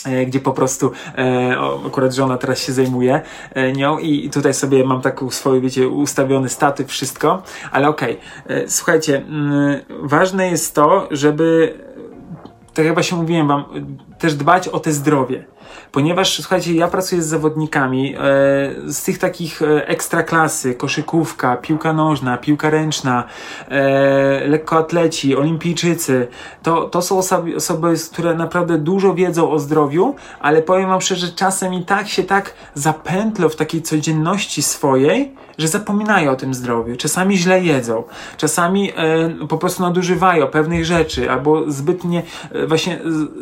e, 0.05 0.25
gdzie 0.25 0.39
po 0.39 0.51
prostu 0.51 0.91
e, 1.17 1.55
akurat 1.87 2.13
żona 2.13 2.37
teraz 2.37 2.59
się 2.59 2.73
zajmuje 2.73 3.21
e, 3.53 3.71
nią 3.71 3.97
i 3.97 4.29
tutaj 4.29 4.53
sobie 4.53 4.85
mam 4.85 5.01
taką 5.01 5.31
swoją, 5.31 5.61
wiecie, 5.61 5.87
ustawiony 5.87 6.49
statyw, 6.49 6.87
wszystko, 6.87 7.43
ale 7.71 7.87
okej, 7.87 8.19
okay. 8.45 8.57
E, 8.57 8.69
słuchajcie, 8.69 9.17
mm, 9.17 9.79
ważne 9.89 10.47
jest 10.47 10.75
to, 10.75 11.07
żeby 11.11 11.77
tak 12.73 12.85
jak 12.85 12.93
właśnie 12.93 13.17
mówiłem 13.17 13.47
wam, 13.47 13.63
też 14.19 14.35
dbać 14.35 14.67
o 14.67 14.79
te 14.79 14.91
zdrowie. 14.91 15.45
Ponieważ, 15.91 16.41
słuchajcie, 16.41 16.73
ja 16.73 16.87
pracuję 16.87 17.21
z 17.21 17.27
zawodnikami 17.27 18.15
e, 18.15 18.19
z 18.85 19.03
tych 19.03 19.17
takich 19.17 19.61
e, 19.61 19.87
ekstraklasy, 19.87 20.75
koszykówka, 20.75 21.57
piłka 21.57 21.93
nożna, 21.93 22.37
piłka 22.37 22.69
ręczna, 22.69 23.23
e, 23.69 24.47
lekkoatleci, 24.47 25.35
olimpijczycy. 25.35 26.27
To, 26.63 26.89
to 26.89 27.01
są 27.01 27.17
osoby, 27.17 27.55
osoby, 27.55 27.93
które 28.11 28.35
naprawdę 28.35 28.77
dużo 28.77 29.13
wiedzą 29.13 29.51
o 29.51 29.59
zdrowiu, 29.59 30.15
ale 30.39 30.61
powiem 30.61 30.89
wam 30.89 31.01
szczerze, 31.01 31.27
czasem 31.27 31.73
i 31.73 31.85
tak 31.85 32.07
się 32.07 32.23
tak 32.23 32.53
zapętlą 32.73 33.49
w 33.49 33.55
takiej 33.55 33.81
codzienności 33.81 34.63
swojej, 34.63 35.35
że 35.57 35.67
zapominają 35.67 36.31
o 36.31 36.35
tym 36.35 36.53
zdrowiu. 36.53 36.95
Czasami 36.95 37.37
źle 37.37 37.63
jedzą, 37.63 38.03
czasami 38.37 38.91
e, 38.95 39.47
po 39.47 39.57
prostu 39.57 39.83
nadużywają 39.83 40.47
pewnych 40.47 40.85
rzeczy, 40.85 41.31
albo 41.31 41.71
zbytnie 41.71 42.23
e, 42.51 42.67
właśnie 42.67 42.99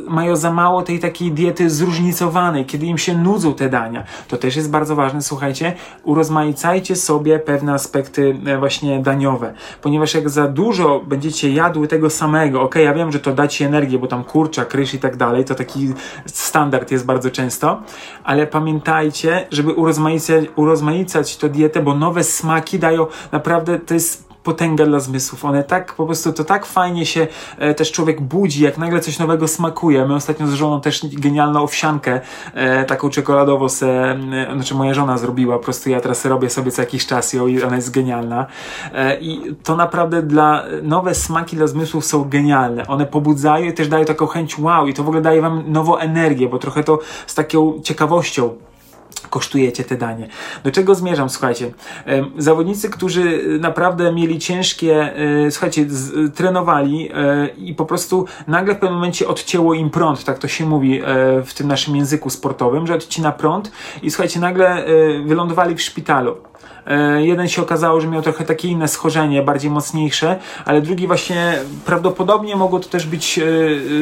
mają 0.08 0.36
za 0.36 0.52
mało 0.52 0.82
tej 0.82 1.00
takiej 1.00 1.32
diety 1.32 1.70
zróżnicowanej, 1.70 2.21
kiedy 2.68 2.86
im 2.86 2.98
się 2.98 3.18
nudzą 3.18 3.54
te 3.54 3.70
dania. 3.70 4.04
To 4.28 4.38
też 4.38 4.56
jest 4.56 4.70
bardzo 4.70 4.96
ważne, 4.96 5.22
słuchajcie, 5.22 5.74
urozmaicajcie 6.04 6.96
sobie 6.96 7.40
pewne 7.40 7.74
aspekty 7.74 8.36
e, 8.46 8.58
właśnie 8.58 9.00
daniowe, 9.00 9.54
ponieważ 9.82 10.14
jak 10.14 10.30
za 10.30 10.48
dużo 10.48 11.02
będziecie 11.08 11.50
jadły 11.50 11.88
tego 11.88 12.10
samego, 12.10 12.62
ok, 12.62 12.76
ja 12.76 12.94
wiem, 12.94 13.12
że 13.12 13.20
to 13.20 13.34
da 13.34 13.48
ci 13.48 13.64
energię, 13.64 14.00
bo 14.00 14.08
tam 14.08 14.24
kurcza, 14.24 14.66
krysz 14.66 14.94
i 14.94 15.00
tak 15.00 15.18
dalej, 15.18 15.46
to 15.46 15.56
taki 15.56 15.94
standard 16.26 16.92
jest 16.92 17.06
bardzo 17.06 17.32
często, 17.32 17.82
ale 18.24 18.48
pamiętajcie, 18.48 19.48
żeby 19.52 19.74
urozmaicać, 19.74 20.46
urozmaicać 20.56 21.38
tę 21.38 21.50
dietę, 21.50 21.82
bo 21.82 21.96
nowe 21.96 22.24
smaki 22.24 22.80
dają 22.80 23.08
naprawdę, 23.32 23.80
to 23.80 23.94
jest 23.94 24.31
potęga 24.44 24.86
dla 24.86 25.00
zmysłów. 25.00 25.46
One 25.46 25.64
tak, 25.64 25.94
po 25.94 26.06
prostu 26.06 26.34
to 26.34 26.44
tak 26.44 26.66
fajnie 26.66 27.06
się 27.06 27.28
e, 27.58 27.74
też 27.74 27.92
człowiek 27.92 28.22
budzi, 28.22 28.64
jak 28.64 28.78
nagle 28.78 29.00
coś 29.00 29.20
nowego 29.20 29.48
smakuje. 29.48 30.06
My 30.08 30.16
ostatnio 30.16 30.48
z 30.48 30.54
żoną 30.54 30.82
też 30.82 31.06
genialną 31.14 31.64
owsiankę, 31.64 32.22
e, 32.54 32.86
taką 32.86 33.10
czekoladową 33.10 33.70
se, 33.70 34.18
e, 34.50 34.54
znaczy 34.54 34.76
moja 34.76 34.94
żona 34.94 35.18
zrobiła, 35.18 35.58
po 35.58 35.64
prostu 35.64 35.90
ja 35.90 36.02
teraz 36.02 36.26
robię 36.26 36.50
sobie 36.50 36.72
co 36.72 36.82
jakiś 36.82 37.06
czas 37.06 37.34
ją 37.34 37.48
i 37.48 37.64
ona 37.64 37.76
jest 37.76 37.92
genialna. 37.92 38.46
E, 38.94 39.20
I 39.20 39.56
to 39.64 39.76
naprawdę 39.76 40.22
dla, 40.24 40.64
nowe 40.84 41.16
smaki 41.16 41.56
dla 41.56 41.68
zmysłów 41.68 42.06
są 42.06 42.30
genialne. 42.30 42.88
One 42.88 43.06
pobudzają 43.06 43.66
i 43.66 43.74
też 43.74 43.88
dają 43.88 44.06
taką 44.06 44.28
chęć 44.28 44.60
wow 44.60 44.88
i 44.88 44.94
to 44.94 45.04
w 45.04 45.08
ogóle 45.08 45.22
daje 45.22 45.42
wam 45.42 45.64
nową 45.68 45.98
energię, 45.98 46.50
bo 46.50 46.60
trochę 46.60 46.84
to 46.84 47.00
z 47.28 47.36
taką 47.36 47.82
ciekawością 47.84 48.50
kosztujecie 49.32 49.84
te 49.84 49.98
danie. 49.98 50.28
Do 50.64 50.72
czego 50.72 50.96
zmierzam, 50.96 51.30
słuchajcie? 51.30 51.72
Zawodnicy, 52.38 52.90
którzy 52.90 53.42
naprawdę 53.60 54.14
mieli 54.14 54.40
ciężkie, 54.40 55.16
e, 55.16 55.52
słuchajcie, 55.52 55.86
trenowali 56.36 57.10
e, 57.14 57.48
i 57.48 57.76
po 57.76 57.86
prostu 57.86 58.26
nagle 58.48 58.76
w 58.76 58.78
pewnym 58.78 58.94
momencie 58.94 59.28
odcięło 59.28 59.74
im 59.74 59.90
prąd, 59.90 60.24
tak 60.24 60.40
to 60.40 60.48
się 60.48 60.66
mówi 60.66 61.02
e, 61.02 61.04
w 61.46 61.54
tym 61.54 61.68
naszym 61.68 61.96
języku 61.96 62.30
sportowym, 62.30 62.88
że 62.88 62.94
odcina 62.96 63.32
prąd 63.32 63.72
i 64.04 64.12
słuchajcie, 64.12 64.40
nagle 64.40 64.86
wylądowali 65.26 65.76
w 65.76 65.82
szpitalu. 65.82 66.51
E, 66.88 67.26
jeden 67.26 67.48
się 67.48 67.62
okazało, 67.62 68.02
że 68.02 68.08
miał 68.08 68.22
trochę 68.22 68.46
takie 68.46 68.68
inne 68.68 68.88
schorzenie, 68.88 69.44
bardziej 69.44 69.72
mocniejsze, 69.72 70.40
ale 70.66 70.82
drugi 70.82 71.08
właśnie 71.08 71.54
prawdopodobnie 71.86 72.56
mogło 72.56 72.80
to 72.80 72.90
też 72.90 73.06
być 73.06 73.40
e, 73.40 73.44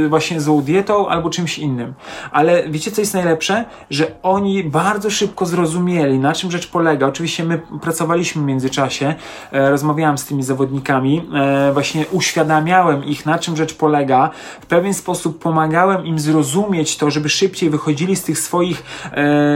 e, 0.06 0.08
właśnie 0.08 0.42
złą 0.42 0.62
dietą 0.62 1.08
albo 1.08 1.30
czymś 1.30 1.60
innym. 1.60 1.94
Ale 2.32 2.70
wiecie 2.70 2.92
co 2.92 3.02
jest 3.02 3.14
najlepsze? 3.14 3.66
Że 3.90 4.08
oni 4.24 4.64
bardzo 4.64 5.10
szybko 5.10 5.46
zrozumieli, 5.46 6.20
na 6.20 6.34
czym 6.34 6.52
rzecz 6.52 6.68
polega. 6.68 7.08
Oczywiście 7.08 7.44
my 7.44 7.62
pracowaliśmy 7.82 8.42
w 8.42 8.46
międzyczasie, 8.46 9.16
rozmawiałem 9.52 10.18
z 10.18 10.26
tymi 10.26 10.44
zawodnikami, 10.44 11.30
właśnie 11.74 12.06
uświadamiałem 12.12 13.06
ich, 13.06 13.26
na 13.26 13.40
czym 13.40 13.58
rzecz 13.58 13.74
polega. 13.74 14.30
W 14.62 14.66
pewien 14.66 14.94
sposób 14.94 15.40
pomagałem 15.40 16.06
im 16.06 16.20
zrozumieć 16.20 16.98
to, 16.98 17.12
żeby 17.12 17.30
szybciej 17.30 17.70
wychodzili 17.70 18.16
z 18.16 18.24
tych 18.24 18.40
swoich 18.40 18.84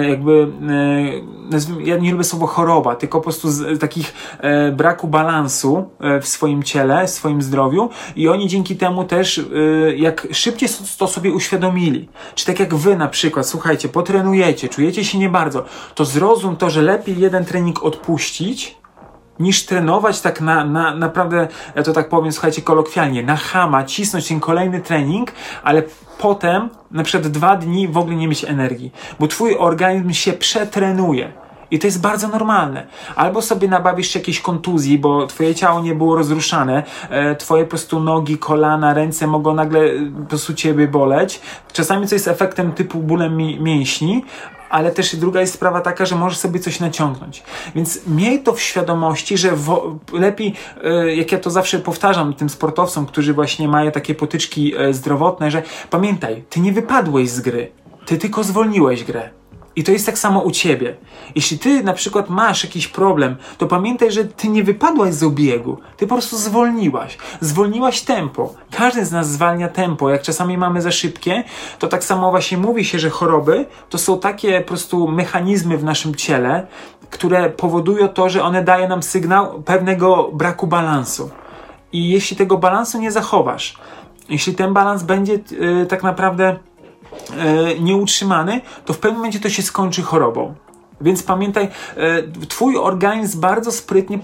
jakby, 0.09 0.47
ja 1.83 1.97
nie 1.97 2.11
lubię 2.11 2.23
słowo 2.23 2.47
choroba, 2.47 2.95
tylko 2.95 3.12
po 3.19 3.23
prostu 3.23 3.51
z 3.51 3.79
takich 3.79 4.13
e, 4.39 4.71
braku 4.71 5.07
balansu 5.07 5.89
e, 5.99 6.21
w 6.21 6.27
swoim 6.27 6.63
ciele, 6.63 7.07
w 7.07 7.09
swoim 7.09 7.41
zdrowiu 7.41 7.89
i 8.15 8.27
oni 8.27 8.47
dzięki 8.47 8.75
temu 8.75 9.03
też 9.03 9.37
e, 9.37 9.43
jak 9.95 10.27
szybciej 10.31 10.69
to 10.97 11.07
sobie 11.07 11.31
uświadomili. 11.31 12.09
Czy 12.35 12.45
tak 12.45 12.59
jak 12.59 12.75
wy 12.75 12.95
na 12.97 13.07
przykład, 13.07 13.47
słuchajcie, 13.47 13.89
potrenujecie, 13.89 14.69
czujecie 14.69 15.05
się 15.05 15.17
nie 15.17 15.29
bardzo, 15.29 15.65
to 15.95 16.05
zrozum 16.05 16.55
to, 16.55 16.69
że 16.69 16.81
lepiej 16.81 17.19
jeden 17.19 17.45
trening 17.45 17.83
odpuścić, 17.83 18.77
niż 19.39 19.65
trenować 19.65 20.21
tak 20.21 20.41
na, 20.41 20.65
na 20.65 20.95
naprawdę, 20.95 21.47
ja 21.75 21.83
to 21.83 21.93
tak 21.93 22.09
powiem, 22.09 22.31
słuchajcie, 22.31 22.61
kolokwialnie, 22.61 23.23
na 23.23 23.35
hama, 23.35 23.83
cisnąć 23.83 24.27
ten 24.27 24.39
kolejny 24.39 24.81
trening, 24.81 25.31
ale 25.63 25.83
potem 26.19 26.69
na 26.91 27.03
przykład 27.03 27.31
dwa 27.31 27.55
dni 27.55 27.87
w 27.87 27.97
ogóle 27.97 28.15
nie 28.15 28.27
mieć 28.27 28.43
energii, 28.43 28.91
bo 29.19 29.27
twój 29.27 29.55
organizm 29.57 30.11
się 30.11 30.33
przetrenuje. 30.33 31.42
I 31.73 31.79
to 31.79 31.87
jest 31.87 32.01
bardzo 32.01 32.27
normalne. 32.27 32.87
Albo 33.15 33.41
sobie 33.41 33.67
nabawisz 33.67 34.07
się 34.07 34.19
jakiejś 34.19 34.41
kontuzji, 34.41 34.99
bo 34.99 35.27
twoje 35.27 35.55
ciało 35.55 35.81
nie 35.81 35.95
było 35.95 36.15
rozruszane, 36.15 36.83
e, 37.09 37.35
twoje 37.35 37.63
po 37.63 37.69
prostu 37.69 37.99
nogi, 37.99 38.37
kolana, 38.37 38.93
ręce 38.93 39.27
mogą 39.27 39.53
nagle 39.53 39.79
e, 39.79 40.11
po 40.21 40.29
prostu 40.29 40.53
ciebie 40.53 40.87
boleć. 40.87 41.41
Czasami 41.71 42.07
to 42.07 42.15
jest 42.15 42.27
efektem 42.27 42.71
typu 42.71 42.99
bólem 42.99 43.37
mi 43.37 43.59
mięśni, 43.59 44.25
ale 44.69 44.91
też 44.91 45.15
druga 45.15 45.41
jest 45.41 45.53
sprawa 45.53 45.81
taka, 45.81 46.05
że 46.05 46.15
możesz 46.15 46.37
sobie 46.37 46.59
coś 46.59 46.79
naciągnąć. 46.79 47.43
Więc 47.75 48.07
miej 48.07 48.43
to 48.43 48.53
w 48.53 48.61
świadomości, 48.61 49.37
że 49.37 49.51
lepiej, 50.13 50.53
e, 50.83 51.15
jak 51.15 51.31
ja 51.31 51.39
to 51.39 51.49
zawsze 51.49 51.79
powtarzam 51.79 52.33
tym 52.33 52.49
sportowcom, 52.49 53.05
którzy 53.05 53.33
właśnie 53.33 53.67
mają 53.67 53.91
takie 53.91 54.15
potyczki 54.15 54.73
zdrowotne, 54.91 55.51
że 55.51 55.63
pamiętaj, 55.89 56.43
ty 56.49 56.59
nie 56.59 56.71
wypadłeś 56.71 57.29
z 57.29 57.41
gry, 57.41 57.71
ty 58.05 58.17
tylko 58.17 58.43
zwolniłeś 58.43 59.03
grę. 59.03 59.42
I 59.75 59.83
to 59.83 59.91
jest 59.91 60.05
tak 60.05 60.17
samo 60.17 60.39
u 60.39 60.51
ciebie. 60.51 60.95
Jeśli 61.35 61.59
ty 61.59 61.83
na 61.83 61.93
przykład 61.93 62.29
masz 62.29 62.63
jakiś 62.63 62.87
problem, 62.87 63.35
to 63.57 63.67
pamiętaj, 63.67 64.11
że 64.11 64.25
ty 64.25 64.47
nie 64.47 64.63
wypadłaś 64.63 65.13
z 65.13 65.23
obiegu, 65.23 65.77
ty 65.97 66.07
po 66.07 66.15
prostu 66.15 66.37
zwolniłaś. 66.37 67.17
Zwolniłaś 67.39 68.01
tempo. 68.01 68.53
Każdy 68.71 69.05
z 69.05 69.11
nas 69.11 69.29
zwalnia 69.29 69.67
tempo. 69.67 70.09
Jak 70.09 70.21
czasami 70.21 70.57
mamy 70.57 70.81
za 70.81 70.91
szybkie, 70.91 71.43
to 71.79 71.87
tak 71.87 72.03
samo 72.03 72.31
właśnie 72.31 72.57
mówi 72.57 72.85
się, 72.85 72.99
że 72.99 73.09
choroby 73.09 73.65
to 73.89 73.97
są 73.97 74.19
takie 74.19 74.61
po 74.61 74.67
prostu 74.67 75.07
mechanizmy 75.07 75.77
w 75.77 75.83
naszym 75.83 76.15
ciele, 76.15 76.67
które 77.09 77.49
powodują 77.49 78.07
to, 78.07 78.29
że 78.29 78.43
one 78.43 78.63
dają 78.63 78.87
nam 78.89 79.03
sygnał 79.03 79.61
pewnego 79.61 80.29
braku 80.33 80.67
balansu. 80.67 81.29
I 81.93 82.09
jeśli 82.09 82.37
tego 82.37 82.57
balansu 82.57 82.99
nie 82.99 83.11
zachowasz, 83.11 83.77
jeśli 84.29 84.55
ten 84.55 84.73
balans 84.73 85.03
będzie 85.03 85.33
yy, 85.33 85.85
tak 85.85 86.03
naprawdę 86.03 86.59
nieutrzymany, 87.79 88.61
to 88.85 88.93
w 88.93 88.97
pewnym 88.97 89.17
momencie 89.17 89.39
to 89.39 89.49
się 89.49 89.61
skończy 89.61 90.01
chorobą. 90.01 90.55
Więc 91.03 91.23
pamiętaj, 91.23 91.67
e, 91.97 92.23
twój 92.47 92.77
organizm 92.77 93.41
bardzo 93.41 93.71
sprytnie 93.71 94.19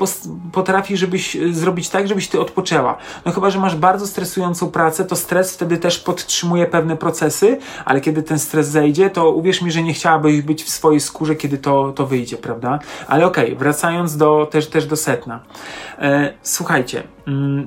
potrafi 0.52 0.98
żebyś 0.98 1.36
e, 1.36 1.54
zrobić 1.54 1.90
tak, 1.90 2.08
żebyś 2.08 2.28
ty 2.28 2.40
odpoczęła. 2.40 2.98
No 3.26 3.32
chyba, 3.32 3.50
że 3.50 3.60
masz 3.60 3.76
bardzo 3.76 4.08
stresującą 4.08 4.72
pracę, 4.72 5.06
to 5.06 5.16
stres 5.16 5.54
wtedy 5.54 5.78
też 5.78 6.00
podtrzymuje 6.00 6.66
pewne 6.66 6.98
procesy, 6.98 7.58
ale 7.86 8.02
kiedy 8.02 8.24
ten 8.24 8.40
stres 8.40 8.68
zejdzie, 8.68 9.10
to 9.10 9.32
uwierz 9.32 9.62
mi, 9.62 9.72
że 9.72 9.84
nie 9.84 9.94
chciałabyś 9.94 10.42
być 10.42 10.64
w 10.64 10.70
swojej 10.70 11.00
skórze, 11.00 11.36
kiedy 11.36 11.58
to, 11.58 11.94
to 11.96 12.06
wyjdzie, 12.06 12.38
prawda? 12.38 12.80
Ale 13.08 13.26
okej, 13.26 13.46
okay, 13.46 13.56
wracając 13.56 14.18
do, 14.18 14.48
też, 14.52 14.68
też 14.68 14.86
do 14.86 14.96
setna. 14.96 15.40
E, 16.00 16.34
słuchajcie, 16.44 17.04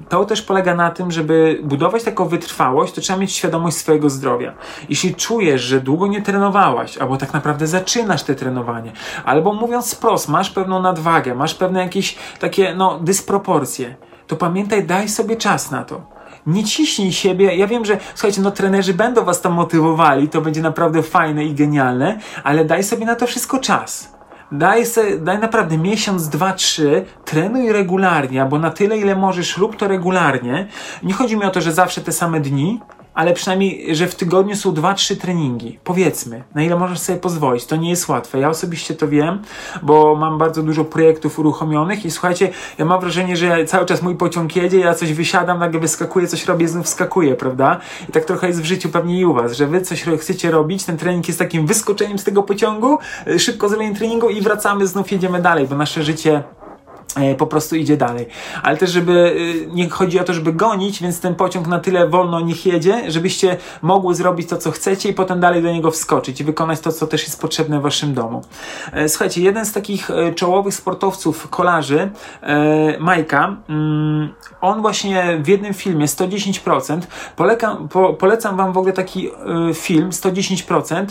to 0.09 0.25
też 0.25 0.43
polega 0.43 0.75
na 0.75 0.91
tym, 0.91 1.11
żeby 1.11 1.61
budować 1.63 2.05
taką 2.05 2.29
wytrwałość, 2.29 2.93
to 2.93 3.01
trzeba 3.01 3.19
mieć 3.19 3.33
świadomość 3.33 3.77
swojego 3.77 4.11
zdrowia. 4.11 4.53
Jeśli 4.89 5.15
czujesz, 5.15 5.63
że 5.63 5.81
długo 5.81 6.07
nie 6.07 6.23
trenowałaś, 6.23 6.99
albo 6.99 7.17
tak 7.17 7.33
naprawdę 7.33 7.67
zaczynasz 7.67 8.23
te 8.23 8.35
trenowanie, 8.35 8.93
albo 9.25 9.53
mówiąc 9.53 9.95
wprost, 9.95 10.29
masz 10.29 10.51
pewną 10.51 10.83
nadwagę, 10.83 11.35
masz 11.35 11.55
pewne 11.55 11.81
jakieś 11.81 12.17
takie, 12.41 12.75
no, 12.75 12.99
dysproporcje, 12.99 13.97
to 14.27 14.37
pamiętaj, 14.37 14.85
daj 14.85 15.09
sobie 15.09 15.37
czas 15.37 15.71
na 15.71 15.85
to. 15.85 16.13
Nie 16.47 16.65
ciśnij 16.65 17.13
siebie. 17.13 17.57
Ja 17.57 17.67
wiem, 17.67 17.85
że 17.85 17.99
słuchajcie, 18.15 18.41
no 18.41 18.51
trenerzy 18.51 18.95
będą 18.95 19.25
was 19.25 19.41
tam 19.41 19.53
motywowali, 19.53 20.29
to 20.29 20.41
będzie 20.41 20.63
naprawdę 20.63 21.03
fajne 21.03 21.45
i 21.45 21.55
genialne, 21.55 22.19
ale 22.45 22.65
daj 22.65 22.85
sobie 22.85 23.07
na 23.07 23.15
to 23.15 23.27
wszystko 23.27 23.59
czas. 23.59 24.12
Daj, 24.53 24.87
se, 24.87 25.19
daj 25.19 25.39
naprawdę 25.39 25.79
miesiąc, 25.79 26.29
dwa, 26.29 26.53
trzy, 26.53 27.05
trenuj 27.25 27.73
regularnie, 27.73 28.43
albo 28.43 28.59
na 28.59 28.71
tyle, 28.71 28.99
ile 28.99 29.17
możesz, 29.17 29.57
rób 29.57 29.77
to 29.77 29.89
regularnie. 29.89 30.67
Nie 31.03 31.15
chodzi 31.15 31.37
mi 31.37 31.45
o 31.45 31.51
to, 31.51 31.61
że 31.61 31.73
zawsze 31.73 32.01
te 32.01 32.13
same 32.13 32.41
dni, 32.41 32.81
ale 33.15 33.35
przynajmniej, 33.35 33.97
że 33.97 34.07
w 34.07 34.15
tygodniu 34.15 34.57
są 34.57 34.75
dwa, 34.75 34.95
trzy 34.95 35.17
treningi. 35.17 35.79
Powiedzmy, 35.85 36.43
na 36.55 36.63
ile 36.63 36.77
możesz 36.77 36.99
sobie 36.99 37.19
pozwolić. 37.19 37.67
To 37.67 37.77
nie 37.77 37.91
jest 37.91 38.09
łatwe. 38.09 38.39
Ja 38.39 38.49
osobiście 38.49 38.95
to 38.95 39.09
wiem, 39.09 39.43
bo 39.83 40.17
mam 40.17 40.39
bardzo 40.39 40.63
dużo 40.63 40.85
projektów 40.85 41.39
uruchomionych 41.39 42.05
i 42.05 42.11
słuchajcie, 42.11 42.51
ja 42.79 42.85
mam 42.85 43.01
wrażenie, 43.01 43.37
że 43.37 43.65
cały 43.65 43.87
czas 43.87 44.03
mój 44.03 44.17
pociąg 44.17 44.57
jedzie, 44.57 44.79
ja 44.79 44.95
coś 44.95 45.13
wysiadam, 45.13 45.59
nagle 45.59 45.81
wyskakuję, 45.81 46.27
coś 46.27 46.47
robię, 46.47 46.69
znów 46.69 46.87
wskakuję, 46.87 47.35
prawda? 47.35 47.81
I 48.09 48.13
tak 48.13 48.25
trochę 48.25 48.47
jest 48.47 48.63
w 48.63 48.65
życiu 48.65 48.89
pewnie 48.89 49.21
i 49.21 49.25
u 49.25 49.35
was, 49.35 49.53
że 49.53 49.67
wy 49.67 49.81
coś 49.81 50.05
chcecie 50.19 50.51
robić, 50.51 50.85
ten 50.85 50.97
trening 50.97 51.29
jest 51.29 51.39
takim 51.39 51.67
wyskoczeniem 51.67 52.19
z 52.19 52.25
tego 52.25 52.43
pociągu, 52.43 52.99
szybko 53.39 53.69
zrobienie 53.69 53.95
treningu 53.95 54.29
i 54.31 54.41
wracamy, 54.41 54.87
znów 54.87 55.13
jedziemy 55.13 55.43
dalej, 55.43 55.67
bo 55.67 55.77
nasze 55.77 56.03
życie 56.03 56.43
po 57.39 57.47
prostu 57.47 57.77
idzie 57.77 57.97
dalej. 57.97 58.27
Ale 58.63 58.77
też, 58.77 58.91
żeby 58.91 59.37
e, 59.71 59.75
nie 59.75 59.91
chodzi 59.91 60.21
o 60.21 60.25
to, 60.25 60.35
żeby 60.35 60.53
gonić, 60.53 61.03
więc 61.03 61.21
ten 61.21 61.35
pociąg 61.35 61.67
na 61.67 61.79
tyle 61.79 62.09
wolno 62.09 62.41
niech 62.41 62.67
jedzie, 62.67 63.11
żebyście 63.11 63.57
mogły 63.83 64.15
zrobić 64.15 64.49
to, 64.49 64.57
co 64.57 64.71
chcecie 64.71 65.09
i 65.09 65.13
potem 65.13 65.41
dalej 65.41 65.63
do 65.63 65.73
niego 65.73 65.91
wskoczyć 65.91 66.41
i 66.41 66.45
wykonać 66.45 66.81
to, 66.81 66.93
co 66.93 67.07
też 67.07 67.23
jest 67.23 67.41
potrzebne 67.41 67.79
w 67.79 67.83
waszym 67.83 68.15
domu. 68.15 68.43
E, 68.93 69.09
słuchajcie, 69.09 69.43
jeden 69.43 69.67
z 69.67 69.73
takich 69.73 70.11
czołowych 70.35 70.75
sportowców, 70.75 71.49
kolarzy, 71.49 72.11
Majka, 73.01 73.57
mm, 73.69 74.35
on 74.61 74.83
właśnie 74.83 75.39
w 75.43 75.49
jednym 75.49 75.75
filmie 75.75 76.07
110%, 76.07 77.01
polecam, 77.37 77.89
po, 77.89 78.15
polecam 78.15 78.57
wam 78.57 78.73
w 78.73 78.79
ogóle 78.79 78.93
taki 78.93 79.31
film 79.75 80.11
110%, 80.11 81.07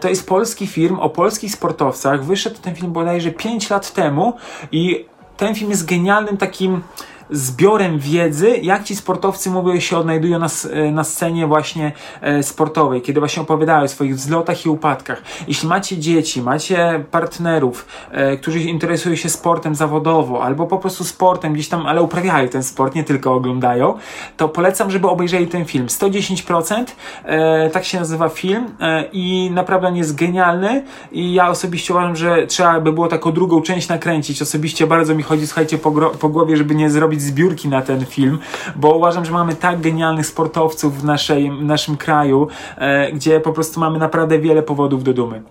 to 0.00 0.08
jest 0.08 0.28
polski 0.28 0.66
film 0.66 0.98
o 0.98 1.10
polskich 1.10 1.52
sportowcach, 1.52 2.24
wyszedł 2.24 2.56
ten 2.62 2.74
film 2.74 2.92
bodajże 2.92 3.30
5 3.30 3.70
lat 3.70 3.92
temu 3.92 4.32
i 4.72 5.04
ten 5.42 5.54
film 5.54 5.70
jest 5.70 5.86
genialnym 5.86 6.36
takim 6.36 6.82
zbiorem 7.30 7.98
wiedzy, 7.98 8.56
jak 8.62 8.84
ci 8.84 8.96
sportowcy 8.96 9.50
mówią, 9.50 9.80
się 9.80 9.98
odnajdują 9.98 10.38
na, 10.38 10.46
e, 10.70 10.90
na 10.90 11.04
scenie 11.04 11.46
właśnie 11.46 11.92
e, 12.20 12.42
sportowej, 12.42 13.02
kiedy 13.02 13.20
właśnie 13.20 13.42
opowiadają 13.42 13.84
o 13.84 13.88
swoich 13.88 14.14
wzlotach 14.14 14.66
i 14.66 14.68
upadkach. 14.68 15.22
Jeśli 15.48 15.68
macie 15.68 15.98
dzieci, 15.98 16.42
macie 16.42 17.04
partnerów, 17.10 17.86
e, 18.10 18.36
którzy 18.36 18.60
interesują 18.60 19.16
się 19.16 19.28
sportem 19.28 19.74
zawodowo, 19.74 20.44
albo 20.44 20.66
po 20.66 20.78
prostu 20.78 21.04
sportem 21.04 21.52
gdzieś 21.52 21.68
tam, 21.68 21.86
ale 21.86 22.02
uprawiają 22.02 22.48
ten 22.48 22.62
sport, 22.62 22.94
nie 22.94 23.04
tylko 23.04 23.34
oglądają, 23.34 23.94
to 24.36 24.48
polecam, 24.48 24.90
żeby 24.90 25.08
obejrzeli 25.08 25.46
ten 25.46 25.64
film. 25.64 25.86
110%, 25.86 26.96
e, 27.24 27.70
tak 27.70 27.84
się 27.84 27.98
nazywa 27.98 28.28
film 28.28 28.70
i 29.12 29.50
naprawdę 29.54 29.88
on 29.88 29.96
jest 29.96 30.14
genialny 30.14 30.84
i 31.12 31.34
ja 31.34 31.48
osobiście 31.48 31.92
uważam, 31.92 32.16
że 32.16 32.46
trzeba 32.46 32.80
by 32.80 32.92
było 32.92 33.08
taką 33.08 33.32
drugą 33.32 33.62
część 33.62 33.88
nakręcić. 33.88 34.42
Osobiście 34.42 34.86
bardzo 34.86 35.14
mi 35.14 35.22
chodzi, 35.22 35.46
słuchajcie, 35.46 35.78
po, 35.78 35.92
po 35.92 36.28
głowie, 36.28 36.56
żeby 36.56 36.74
nie 36.74 36.90
zrobić 36.90 37.11
zbiórki 37.20 37.68
na 37.68 37.82
ten 37.82 38.06
film, 38.06 38.38
bo 38.76 38.96
uważam, 38.96 39.24
że 39.24 39.32
mamy 39.32 39.54
tak 39.54 39.80
genialnych 39.80 40.26
sportowców 40.26 41.00
w, 41.00 41.04
naszej, 41.04 41.50
w 41.50 41.64
naszym 41.64 41.96
kraju, 41.96 42.48
e, 42.76 43.12
gdzie 43.12 43.40
po 43.40 43.52
prostu 43.52 43.80
mamy 43.80 43.98
naprawdę 43.98 44.38
wiele 44.38 44.62
powodów 44.62 45.04
do 45.04 45.14
dumy. 45.14 45.42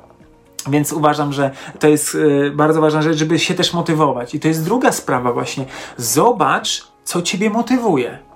Więc 0.69 0.93
uważam, 0.93 1.33
że 1.33 1.51
to 1.79 1.87
jest 1.87 2.17
e, 2.47 2.51
bardzo 2.51 2.81
ważna 2.81 3.01
rzecz, 3.01 3.17
żeby 3.17 3.39
się 3.39 3.53
też 3.53 3.73
motywować. 3.73 4.35
I 4.35 4.39
to 4.39 4.47
jest 4.47 4.65
druga 4.65 4.91
sprawa 4.91 5.33
właśnie. 5.33 5.65
Zobacz, 5.97 6.83
co 7.03 7.21
ciebie 7.21 7.49
motywuje. 7.49 8.30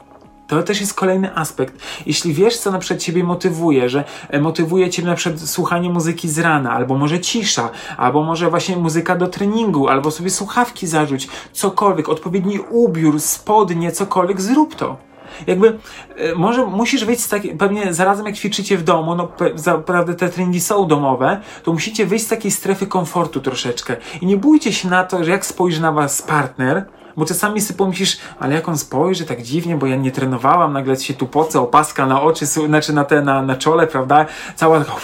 To 0.47 0.63
też 0.63 0.81
jest 0.81 0.93
kolejny 0.93 1.37
aspekt. 1.37 1.75
Jeśli 2.05 2.33
wiesz, 2.33 2.57
co 2.57 2.71
na 2.71 2.79
przykład 2.79 3.01
Ciebie 3.01 3.23
motywuje, 3.23 3.89
że 3.89 4.03
e, 4.29 4.41
motywuje 4.41 4.89
Ciebie 4.89 5.07
na 5.07 5.15
przykład 5.15 5.41
słuchanie 5.41 5.89
muzyki 5.89 6.29
z 6.29 6.39
rana, 6.39 6.71
albo 6.71 6.97
może 6.97 7.19
cisza, 7.19 7.69
albo 7.97 8.23
może 8.23 8.49
właśnie 8.49 8.77
muzyka 8.77 9.15
do 9.15 9.27
treningu, 9.27 9.87
albo 9.87 10.11
sobie 10.11 10.29
słuchawki 10.29 10.87
zarzuć, 10.87 11.27
cokolwiek, 11.53 12.09
odpowiedni 12.09 12.59
ubiór, 12.69 13.19
spodnie, 13.19 13.91
cokolwiek, 13.91 14.41
zrób 14.41 14.75
to. 14.75 15.14
Jakby, 15.47 15.79
e, 16.15 16.35
może 16.35 16.65
musisz 16.65 17.05
wyjść 17.05 17.21
z 17.21 17.29
takiej, 17.29 17.55
pewnie 17.55 17.93
zarazem 17.93 18.25
jak 18.25 18.35
ćwiczycie 18.35 18.77
w 18.77 18.83
domu, 18.83 19.15
no 19.15 19.31
naprawdę 19.65 20.13
te 20.13 20.29
treningi 20.29 20.61
są 20.61 20.87
domowe, 20.87 21.41
to 21.63 21.73
musicie 21.73 22.05
wyjść 22.05 22.25
z 22.25 22.27
takiej 22.27 22.51
strefy 22.51 22.87
komfortu 22.87 23.41
troszeczkę. 23.41 23.95
I 24.21 24.25
nie 24.25 24.37
bójcie 24.37 24.73
się 24.73 24.89
na 24.89 25.03
to, 25.03 25.23
że 25.23 25.31
jak 25.31 25.45
spojrzy 25.45 25.81
na 25.81 25.91
was 25.91 26.21
partner, 26.21 26.85
bo 27.17 27.25
czasami 27.25 27.61
sobie 27.61 27.77
pomyślisz, 27.77 28.17
ale 28.39 28.55
jak 28.55 28.69
on 28.69 28.77
spojrzy 28.77 29.25
tak 29.25 29.41
dziwnie, 29.41 29.75
bo 29.75 29.87
ja 29.87 29.95
nie 29.95 30.11
trenowałam, 30.11 30.73
nagle 30.73 30.95
się 30.95 31.13
tu 31.13 31.27
poce, 31.27 31.59
opaska 31.59 32.05
na 32.05 32.21
oczy, 32.21 32.45
znaczy 32.45 32.93
na 32.93 33.03
te, 33.03 33.21
na, 33.21 33.41
na 33.41 33.55
czole, 33.55 33.87
prawda? 33.87 34.25
Cała 34.55 34.79
taka 34.79 34.97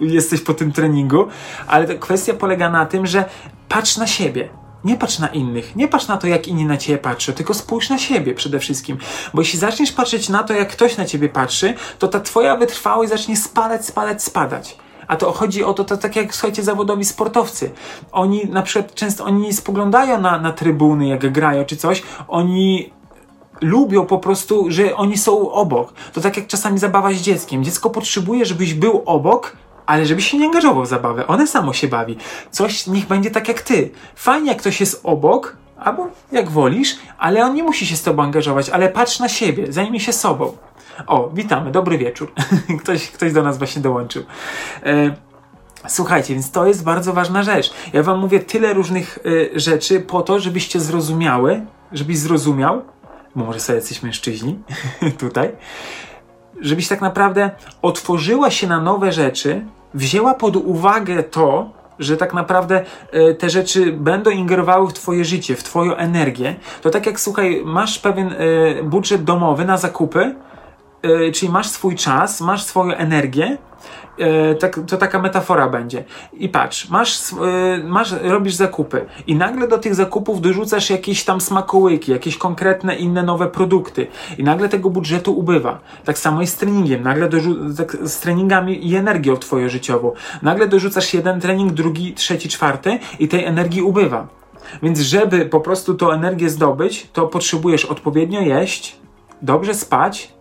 jesteś 0.00 0.40
po 0.40 0.54
tym 0.54 0.72
treningu, 0.72 1.26
ale 1.66 1.86
kwestia 1.86 2.34
polega 2.34 2.70
na 2.70 2.86
tym, 2.86 3.06
że 3.06 3.24
patrz 3.68 3.96
na 3.96 4.06
siebie. 4.06 4.63
Nie 4.84 4.96
patrz 4.96 5.18
na 5.18 5.28
innych, 5.28 5.76
nie 5.76 5.88
patrz 5.88 6.08
na 6.08 6.16
to, 6.16 6.26
jak 6.26 6.48
inni 6.48 6.64
na 6.64 6.76
ciebie 6.76 6.98
patrzą, 6.98 7.32
tylko 7.32 7.54
spójrz 7.54 7.90
na 7.90 7.98
siebie 7.98 8.34
przede 8.34 8.58
wszystkim. 8.58 8.98
Bo 9.34 9.40
jeśli 9.40 9.58
zaczniesz 9.58 9.92
patrzeć 9.92 10.28
na 10.28 10.42
to, 10.42 10.54
jak 10.54 10.68
ktoś 10.68 10.96
na 10.96 11.04
ciebie 11.04 11.28
patrzy, 11.28 11.74
to 11.98 12.08
ta 12.08 12.20
twoja 12.20 12.56
wytrwałość 12.56 13.10
zacznie 13.10 13.36
spadać, 13.36 13.86
spadać, 13.86 14.22
spadać. 14.22 14.76
A 15.08 15.16
to 15.16 15.32
chodzi 15.32 15.64
o 15.64 15.74
to, 15.74 15.84
to 15.84 15.96
tak 15.96 16.16
jak 16.16 16.34
słuchajcie, 16.34 16.62
zawodowi 16.62 17.04
sportowcy. 17.04 17.70
Oni 18.12 18.44
na 18.44 18.62
przykład 18.62 18.94
często 18.94 19.24
oni 19.24 19.42
nie 19.42 19.52
spoglądają 19.52 20.20
na, 20.20 20.38
na 20.38 20.52
trybuny, 20.52 21.06
jak 21.06 21.32
grają 21.32 21.64
czy 21.64 21.76
coś. 21.76 22.02
Oni 22.28 22.90
lubią 23.60 24.06
po 24.06 24.18
prostu, 24.18 24.64
że 24.68 24.96
oni 24.96 25.18
są 25.18 25.52
obok. 25.52 25.92
To 26.12 26.20
tak 26.20 26.36
jak 26.36 26.46
czasami 26.46 26.78
zabawa 26.78 27.12
z 27.12 27.16
dzieckiem. 27.16 27.64
Dziecko 27.64 27.90
potrzebuje, 27.90 28.46
żebyś 28.46 28.74
był 28.74 29.02
obok, 29.06 29.56
ale 29.86 30.06
żebyś 30.06 30.30
się 30.30 30.38
nie 30.38 30.46
angażował 30.46 30.84
w 30.84 30.88
zabawę. 30.88 31.26
One 31.26 31.46
samo 31.46 31.72
się 31.72 31.88
bawi. 31.88 32.16
Coś 32.50 32.86
niech 32.86 33.06
będzie 33.06 33.30
tak 33.30 33.48
jak 33.48 33.62
ty. 33.62 33.90
Fajnie, 34.16 34.48
jak 34.48 34.58
ktoś 34.58 34.80
jest 34.80 35.00
obok, 35.04 35.56
albo 35.78 36.08
jak 36.32 36.50
wolisz, 36.50 36.96
ale 37.18 37.44
on 37.44 37.54
nie 37.54 37.62
musi 37.62 37.86
się 37.86 37.96
z 37.96 38.02
tobą 38.02 38.22
angażować, 38.22 38.70
ale 38.70 38.88
patrz 38.88 39.18
na 39.18 39.28
siebie, 39.28 39.72
zajmij 39.72 40.00
się 40.00 40.12
sobą. 40.12 40.56
O, 41.06 41.30
witamy, 41.34 41.70
dobry 41.70 41.98
wieczór. 41.98 42.32
ktoś, 42.82 43.10
ktoś 43.10 43.32
do 43.32 43.42
nas 43.42 43.58
właśnie 43.58 43.82
dołączył. 43.82 44.24
E, 44.82 45.14
słuchajcie, 45.88 46.34
więc 46.34 46.50
to 46.50 46.66
jest 46.66 46.84
bardzo 46.84 47.12
ważna 47.12 47.42
rzecz. 47.42 47.74
Ja 47.92 48.02
wam 48.02 48.18
mówię 48.18 48.40
tyle 48.40 48.74
różnych 48.74 49.18
e, 49.54 49.60
rzeczy 49.60 50.00
po 50.00 50.22
to, 50.22 50.40
żebyście 50.40 50.80
zrozumiały, 50.80 51.66
żebyś 51.92 52.18
zrozumiał, 52.18 52.82
bo 53.36 53.44
może 53.44 53.60
sobie 53.60 53.78
jacyś 53.78 54.02
mężczyźni 54.02 54.58
tutaj, 55.18 55.50
żebyś 56.64 56.88
tak 56.88 57.00
naprawdę 57.00 57.50
otworzyła 57.82 58.50
się 58.50 58.66
na 58.66 58.80
nowe 58.80 59.12
rzeczy, 59.12 59.64
wzięła 59.94 60.34
pod 60.34 60.56
uwagę 60.56 61.22
to, 61.22 61.70
że 61.98 62.16
tak 62.16 62.34
naprawdę 62.34 62.84
e, 63.12 63.34
te 63.34 63.50
rzeczy 63.50 63.92
będą 63.92 64.30
ingerowały 64.30 64.88
w 64.88 64.92
Twoje 64.92 65.24
życie, 65.24 65.56
w 65.56 65.62
Twoją 65.62 65.96
energię, 65.96 66.54
to 66.82 66.90
tak 66.90 67.06
jak 67.06 67.20
słuchaj, 67.20 67.62
masz 67.64 67.98
pewien 67.98 68.32
e, 68.32 68.82
budżet 68.82 69.24
domowy 69.24 69.64
na 69.64 69.76
zakupy, 69.76 70.34
E, 71.04 71.32
czyli 71.32 71.52
masz 71.52 71.68
swój 71.68 71.96
czas, 71.96 72.40
masz 72.40 72.62
swoją 72.62 72.94
energię, 72.94 73.58
to 74.86 74.96
taka 74.96 75.18
metafora 75.18 75.68
będzie. 75.68 76.04
I 76.32 76.48
patrz, 76.48 76.88
masz, 76.88 77.32
e, 77.32 77.84
masz, 77.84 78.14
robisz 78.22 78.54
zakupy 78.54 79.06
i 79.26 79.36
nagle 79.36 79.68
do 79.68 79.78
tych 79.78 79.94
zakupów 79.94 80.40
dorzucasz 80.40 80.90
jakieś 80.90 81.24
tam 81.24 81.40
smakołyki, 81.40 82.12
jakieś 82.12 82.36
konkretne 82.36 82.96
inne 82.96 83.22
nowe 83.22 83.46
produkty 83.46 84.06
i 84.38 84.44
nagle 84.44 84.68
tego 84.68 84.90
budżetu 84.90 85.38
ubywa. 85.38 85.80
Tak 86.04 86.18
samo 86.18 86.40
jest 86.40 86.52
z 86.52 86.56
treningiem. 86.56 87.02
Nagle 87.02 87.28
tak, 87.76 87.96
z 88.02 88.20
treningami 88.20 88.88
i 88.88 88.96
energią 88.96 89.36
twoją 89.36 89.68
życiową. 89.68 90.12
Nagle 90.42 90.68
dorzucasz 90.68 91.14
jeden 91.14 91.40
trening, 91.40 91.72
drugi, 91.72 92.14
trzeci, 92.14 92.48
czwarty 92.48 92.98
i 93.18 93.28
tej 93.28 93.44
energii 93.44 93.82
ubywa. 93.82 94.26
Więc 94.82 95.00
żeby 95.00 95.46
po 95.46 95.60
prostu 95.60 95.94
tą 95.94 96.10
energię 96.10 96.50
zdobyć, 96.50 97.08
to 97.12 97.26
potrzebujesz 97.26 97.84
odpowiednio 97.84 98.40
jeść, 98.40 98.96
dobrze 99.42 99.74
spać, 99.74 100.34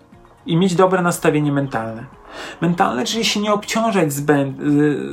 i 0.46 0.58
mieć 0.58 0.76
dobre 0.76 1.02
nastawienie 1.02 1.52
mentalne. 1.52 2.06
Mentalne, 2.62 3.06
czyli 3.06 3.26
się 3.26 3.40
nie 3.40 3.54
obciążać 3.54 4.10
y, 4.10 4.14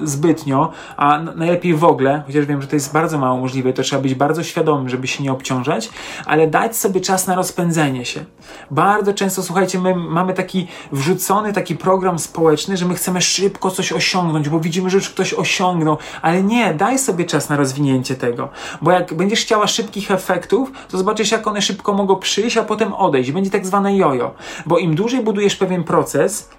zbytnio, 0.02 0.72
a 0.96 1.18
najlepiej 1.18 1.74
w 1.74 1.85
ogóle, 1.85 2.22
chociaż 2.26 2.46
wiem, 2.46 2.62
że 2.62 2.68
to 2.68 2.76
jest 2.76 2.92
bardzo 2.92 3.18
mało 3.18 3.40
możliwe, 3.40 3.72
to 3.72 3.83
trzeba 3.83 4.02
być 4.02 4.14
bardzo 4.14 4.42
świadomym, 4.42 4.88
żeby 4.88 5.06
się 5.06 5.24
nie 5.24 5.33
obciążać, 5.33 5.90
ale 6.26 6.46
dać 6.46 6.76
sobie 6.76 7.00
czas 7.00 7.26
na 7.26 7.35
rozpędzenie 7.35 8.04
się. 8.04 8.24
Bardzo 8.70 9.14
często, 9.14 9.42
słuchajcie, 9.42 9.78
my 9.78 9.94
mamy 9.96 10.35
taki 10.35 10.66
wrzucony 10.92 11.52
taki 11.52 11.76
program 11.76 12.18
społeczny, 12.18 12.76
że 12.76 12.87
my 12.87 12.94
chcemy 12.94 13.20
szybko 13.20 13.70
coś 13.70 13.92
osiągnąć, 13.92 14.48
bo 14.48 14.61
widzimy, 14.61 14.90
że 14.90 14.96
już 14.96 15.11
ktoś 15.11 15.35
osiągnął, 15.35 15.98
ale 16.22 16.42
nie, 16.42 16.74
daj 16.74 16.98
sobie 16.98 17.24
czas 17.24 17.48
na 17.48 17.56
rozwinięcie 17.56 18.14
tego, 18.14 18.48
bo 18.83 18.90
jak 18.90 19.14
będziesz 19.14 19.40
chciała 19.40 19.66
szybkich 19.66 20.11
efektów, 20.11 20.72
to 20.88 20.98
zobaczysz, 20.98 21.30
jak 21.30 21.46
one 21.46 21.62
szybko 21.62 21.92
mogą 21.92 22.16
przyjść, 22.16 22.56
a 22.56 22.64
potem 22.64 22.92
odejść. 22.92 23.33
Będzie 23.33 23.50
tak 23.50 23.66
zwane 23.66 23.96
jojo, 23.96 24.35
bo 24.66 24.78
im 24.78 24.94
dłużej 24.94 25.22
budujesz 25.24 25.56
pewien 25.56 25.85
proces, 25.85 26.50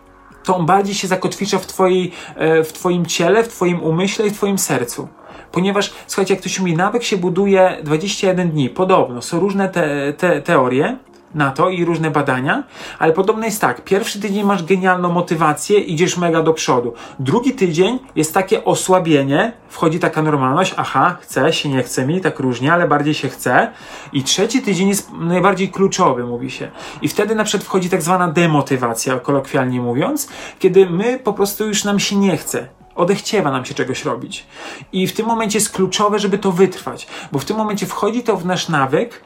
to 0.44 0.56
on 0.56 0.66
bardziej 0.66 0.96
się 0.96 1.08
zakotwicza 1.08 1.60
w, 1.60 1.68
twojej, 1.68 2.12
e, 2.36 2.64
w 2.64 2.74
Twoim 2.74 3.06
ciele, 3.06 3.44
w 3.44 3.48
Twoim 3.48 3.84
umyśle 3.84 4.28
i 4.28 4.30
w 4.30 4.34
Twoim 4.34 4.58
sercu. 4.58 5.08
Ponieważ, 5.52 5.94
słuchajcie, 6.08 6.34
jak 6.34 6.42
ktoś 6.42 6.60
mówi, 6.60 6.76
nawyk 6.76 7.04
się 7.04 7.18
buduje 7.18 7.78
21 7.84 8.52
dni, 8.52 8.70
podobno, 8.70 9.22
są 9.22 9.40
różne 9.40 9.70
te, 9.70 10.14
te 10.14 10.42
teorie, 10.42 10.98
na 11.36 11.52
to 11.52 11.70
i 11.70 11.86
różne 11.86 12.12
badania, 12.12 12.64
ale 13.00 13.14
podobno 13.14 13.46
jest 13.46 13.62
tak, 13.62 13.84
pierwszy 13.84 14.20
tydzień 14.20 14.44
masz 14.44 14.64
genialną 14.64 15.12
motywację, 15.12 15.80
idziesz 15.80 16.18
mega 16.18 16.44
do 16.44 16.54
przodu. 16.54 16.94
Drugi 17.20 17.54
tydzień 17.54 18.00
jest 18.16 18.34
takie 18.34 18.66
osłabienie, 18.66 19.54
wchodzi 19.70 20.00
taka 20.00 20.22
normalność, 20.22 20.74
aha, 20.78 21.18
chce 21.22 21.54
się, 21.54 21.70
nie 21.70 21.84
chce 21.84 22.06
mi, 22.06 22.22
tak 22.22 22.40
różnie, 22.40 22.74
ale 22.74 22.88
bardziej 22.88 23.14
się 23.14 23.30
chce. 23.30 23.72
I 24.14 24.24
trzeci 24.24 24.62
tydzień 24.62 24.90
jest 24.90 25.12
najbardziej 25.14 25.70
kluczowy, 25.70 26.24
mówi 26.24 26.52
się. 26.52 26.72
I 27.02 27.08
wtedy 27.08 27.36
na 27.36 27.44
przykład 27.44 27.64
wchodzi 27.64 27.90
tak 27.90 28.02
zwana 28.02 28.28
demotywacja, 28.28 29.20
kolokwialnie 29.20 29.82
mówiąc, 29.82 30.30
kiedy 30.60 30.90
my 30.90 31.20
po 31.20 31.34
prostu 31.34 31.68
już 31.68 31.84
nam 31.84 32.00
się 32.00 32.16
nie 32.16 32.38
chce 32.38 32.68
odechciewa 32.96 33.52
nam 33.52 33.66
się 33.66 33.74
czegoś 33.74 34.06
robić. 34.06 34.46
I 34.94 35.08
w 35.08 35.14
tym 35.14 35.26
momencie 35.26 35.58
jest 35.58 35.72
kluczowe, 35.72 36.20
żeby 36.20 36.38
to 36.38 36.52
wytrwać, 36.52 37.08
bo 37.32 37.40
w 37.40 37.46
tym 37.46 37.58
momencie 37.58 37.86
wchodzi 37.86 38.24
to 38.24 38.38
w 38.38 38.46
nasz 38.46 38.70
nawyk, 38.70 39.24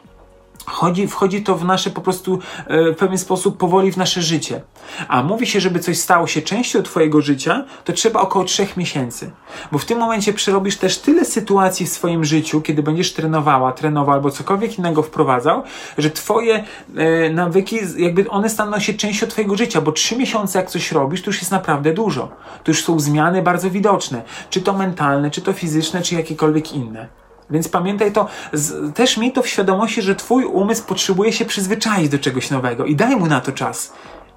Chodzi, 0.66 1.08
wchodzi 1.08 1.44
to 1.44 1.56
w 1.56 1.66
nasze 1.66 1.90
po 1.90 2.02
prostu 2.02 2.40
e, 2.68 2.92
w 2.92 2.96
pewien 2.96 3.18
sposób 3.18 3.58
powoli 3.58 3.92
w 3.92 3.98
nasze 3.98 4.22
życie. 4.22 4.62
A 5.08 5.24
mówi 5.24 5.48
się, 5.48 5.60
żeby 5.60 5.80
coś 5.80 5.98
stało 5.98 6.28
się 6.28 6.42
częścią 6.42 6.84
Twojego 6.84 7.22
życia, 7.22 7.66
to 7.84 7.94
trzeba 7.94 8.22
około 8.22 8.46
trzech 8.46 8.78
miesięcy. 8.78 9.32
Bo 9.72 9.78
w 9.78 9.86
tym 9.86 10.00
momencie 10.00 10.34
przerobisz 10.34 10.78
też 10.78 10.98
tyle 10.98 11.26
sytuacji 11.26 11.86
w 11.86 11.90
swoim 11.90 12.26
życiu, 12.26 12.62
kiedy 12.62 12.84
będziesz 12.84 13.14
trenowała, 13.14 13.72
trenował 13.72 14.16
albo 14.16 14.32
cokolwiek 14.32 14.78
innego 14.78 15.04
wprowadzał, 15.04 15.64
że 15.98 16.10
Twoje 16.12 16.64
e, 16.96 17.30
nawyki, 17.30 17.80
jakby 17.98 18.30
one 18.30 18.50
staną 18.50 18.80
się 18.80 18.94
częścią 18.94 19.28
Twojego 19.28 19.58
życia, 19.58 19.82
bo 19.82 19.92
trzy 19.92 20.18
miesiące 20.18 20.60
jak 20.60 20.70
coś 20.70 20.92
robisz, 20.92 21.22
to 21.22 21.30
już 21.30 21.40
jest 21.40 21.52
naprawdę 21.52 21.94
dużo. 21.94 22.30
To 22.64 22.72
już 22.72 22.84
są 22.84 23.00
zmiany 23.00 23.42
bardzo 23.42 23.70
widoczne. 23.70 24.22
Czy 24.50 24.62
to 24.62 24.74
mentalne, 24.74 25.32
czy 25.32 25.42
to 25.42 25.54
fizyczne, 25.54 26.02
czy 26.02 26.16
jakiekolwiek 26.16 26.74
inne. 26.74 27.25
Więc 27.50 27.68
pamiętaj 27.68 28.12
to, 28.12 28.28
z, 28.54 28.96
też 28.96 29.18
miej 29.18 29.32
to 29.32 29.42
w 29.42 29.48
świadomości, 29.48 30.02
że 30.02 30.16
twój 30.16 30.46
umysł 30.46 30.84
potrzebuje 30.86 31.34
się 31.34 31.46
przyzwyczaić 31.46 32.10
do 32.10 32.20
czegoś 32.20 32.52
nowego 32.52 32.86
i 32.86 32.96
daj 32.96 33.16
mu 33.16 33.28
na 33.28 33.42
to 33.42 33.52
czas. 33.52 33.94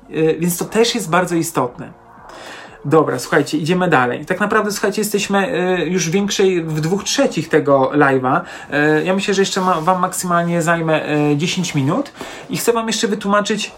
Yy, 0.09 0.37
więc 0.39 0.59
to 0.59 0.65
też 0.65 0.95
jest 0.95 1.11
bardzo 1.11 1.35
istotne. 1.35 1.93
Dobra, 2.85 3.19
słuchajcie, 3.19 3.59
idziemy 3.59 3.89
dalej. 3.89 4.27
Tak 4.27 4.41
naprawdę, 4.41 4.73
słuchajcie, 4.73 5.01
jesteśmy 5.01 5.49
y, 5.79 5.87
już 5.87 6.11
większej, 6.11 6.63
w 6.63 6.81
dwóch 6.81 7.05
trzecich 7.05 7.49
tego 7.49 7.91
live'a. 7.95 8.41
Y, 8.41 9.05
ja 9.05 9.15
myślę, 9.15 9.35
że 9.35 9.43
jeszcze 9.43 9.61
ma, 9.61 9.81
Wam 9.81 10.01
maksymalnie 10.01 10.63
zajmę 10.63 11.13
y, 11.33 11.37
10 11.37 11.75
minut 11.75 12.13
i 12.51 12.57
chcę 12.57 12.73
Wam 12.73 12.87
jeszcze 12.87 13.09
wytłumaczyć 13.09 13.73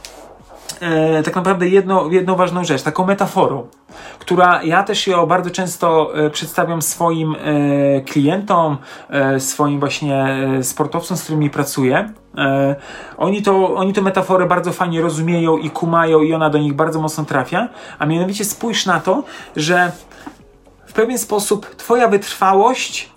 e, 0.81 1.23
tak 1.23 1.37
naprawdę 1.37 1.69
jedno, 1.69 2.11
jedną 2.11 2.37
ważną 2.37 2.65
rzecz, 2.65 2.83
taką 2.83 3.07
metaforą, 3.07 3.67
która 4.19 4.63
ja 4.63 4.83
też 4.83 5.07
ją 5.07 5.27
bardzo 5.27 5.51
często 5.51 6.11
e, 6.15 6.31
przedstawiam 6.31 6.83
swoim 6.83 7.35
e, 7.35 8.01
klientom, 8.01 8.79
e, 9.11 9.41
swoim 9.41 9.81
właśnie 9.81 10.25
e, 10.59 10.63
sportowcom, 10.65 11.17
z 11.17 11.23
którymi 11.23 11.51
pracuję. 11.51 12.13
E, 12.39 12.77
oni, 13.17 13.43
to, 13.43 13.75
oni 13.75 13.93
tę 13.93 14.03
metaforę 14.03 14.47
bardzo 14.47 14.73
fajnie 14.73 15.01
rozumieją 15.01 15.57
i 15.57 15.71
kumają 15.71 16.23
i 16.23 16.35
ona 16.35 16.51
do 16.51 16.59
nich 16.59 16.73
bardzo 16.73 17.01
mocno 17.01 17.25
trafia, 17.25 17.69
a 17.99 18.07
mianowicie 18.07 18.45
spójrz 18.45 18.87
na 18.87 19.01
to, 19.01 19.25
że 19.57 19.93
w 20.87 20.93
pewien 20.93 21.19
sposób 21.19 21.67
twoja 21.77 22.09
wytrwałość, 22.09 23.11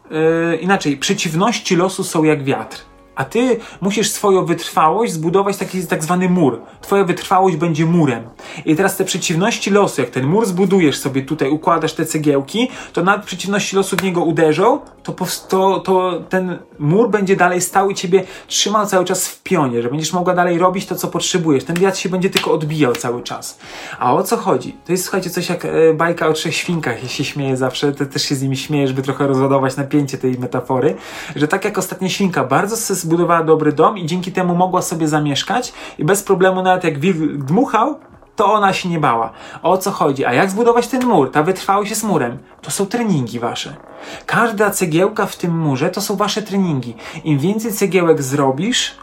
inaczej, 0.62 0.98
przeciwności 0.98 1.76
losu 1.76 2.04
są 2.04 2.24
jak 2.24 2.44
wiatr. 2.44 2.93
A 3.16 3.26
ty 3.26 3.60
musisz 3.82 4.12
swoją 4.12 4.46
wytrwałość 4.46 5.14
zbudować 5.14 5.58
taki 5.58 5.88
tak 5.88 6.04
zwany 6.04 6.30
mur. 6.30 6.62
Twoja 6.82 7.04
wytrwałość 7.04 7.56
będzie 7.56 7.86
murem. 7.86 8.24
I 8.66 8.76
teraz 8.76 8.98
te 8.98 9.06
przeciwności 9.06 9.72
losu, 9.72 10.02
jak 10.02 10.10
ten 10.10 10.26
mur 10.26 10.46
zbudujesz 10.46 11.00
sobie 11.00 11.22
tutaj, 11.22 11.50
układasz 11.50 11.94
te 11.94 12.06
cegiełki, 12.06 12.70
to 12.94 13.04
nawet 13.04 13.26
przeciwności 13.26 13.76
losu 13.76 13.98
w 13.98 14.04
niego 14.04 14.24
uderzą, 14.24 14.80
to, 15.04 15.16
to, 15.50 15.80
to 15.80 16.22
ten 16.30 16.60
mur 16.80 17.10
będzie 17.10 17.36
dalej 17.36 17.62
stał 17.62 17.90
i 17.90 17.96
ciebie 17.96 18.24
trzymał 18.48 18.86
cały 18.86 19.06
czas 19.06 19.28
w 19.28 19.44
pionie, 19.44 19.82
że 19.82 19.90
będziesz 19.90 20.14
mogła 20.14 20.34
dalej 20.34 20.58
robić 20.58 20.86
to, 20.86 20.96
co 20.96 21.08
potrzebujesz. 21.08 21.64
Ten 21.64 21.76
wiatr 21.76 21.98
się 21.98 22.10
będzie 22.10 22.30
tylko 22.30 22.52
odbijał 22.52 22.96
cały 22.96 23.24
czas. 23.24 23.60
A 24.00 24.14
o 24.14 24.24
co 24.24 24.38
chodzi? 24.38 24.78
To 24.86 24.92
jest, 24.92 25.04
słuchajcie, 25.04 25.30
coś 25.30 25.50
jak 25.50 25.66
e, 25.66 25.94
bajka 25.94 26.28
o 26.28 26.34
trzech 26.34 26.56
świnkach. 26.56 27.04
Ja 27.04 27.10
się 27.10 27.24
śmieję 27.24 27.58
zawsze, 27.58 27.92
to 27.92 28.06
też 28.06 28.22
się 28.24 28.36
z 28.36 28.42
nimi 28.42 28.58
śmieję, 28.58 28.88
żeby 28.88 29.02
trochę 29.02 29.28
rozładować 29.28 29.78
napięcie 29.78 30.18
tej 30.18 30.38
metafory, 30.40 30.96
że 31.36 31.48
tak 31.48 31.66
jak 31.66 31.78
ostatnia 31.78 32.10
świnka 32.10 32.44
bardzo 32.44 32.78
zbudowała 33.04 33.44
dobry 33.44 33.74
dom 33.74 33.98
i 33.98 34.06
dzięki 34.06 34.32
temu 34.32 34.56
mogła 34.56 34.82
sobie 34.82 35.08
zamieszkać 35.08 35.74
i 35.98 36.06
bez 36.06 36.24
problemu 36.24 36.64
nawet 36.64 36.84
jak 36.84 37.00
wilk 37.00 37.44
dmuchał, 37.44 38.00
to 38.36 38.54
ona 38.54 38.74
się 38.74 38.90
nie 38.90 39.00
bała. 39.00 39.32
O 39.64 39.78
co 39.78 39.92
chodzi? 39.92 40.26
A 40.26 40.34
jak 40.34 40.50
zbudować 40.50 40.88
ten 40.88 41.06
mur? 41.06 41.32
Ta 41.32 41.44
wytrwałość 41.44 41.90
jest 41.90 42.04
murem. 42.04 42.38
To 42.62 42.72
są 42.72 42.86
treningi 42.86 43.40
wasze. 43.40 43.76
Każda 44.26 44.70
cegiełka 44.70 45.26
w 45.26 45.36
tym 45.36 45.60
murze 45.60 45.90
to 45.90 46.02
są 46.02 46.16
wasze 46.16 46.42
treningi. 46.42 46.96
Im 47.24 47.40
więcej 47.40 47.74
cegiełek 47.74 48.22
zrobisz, 48.22 48.98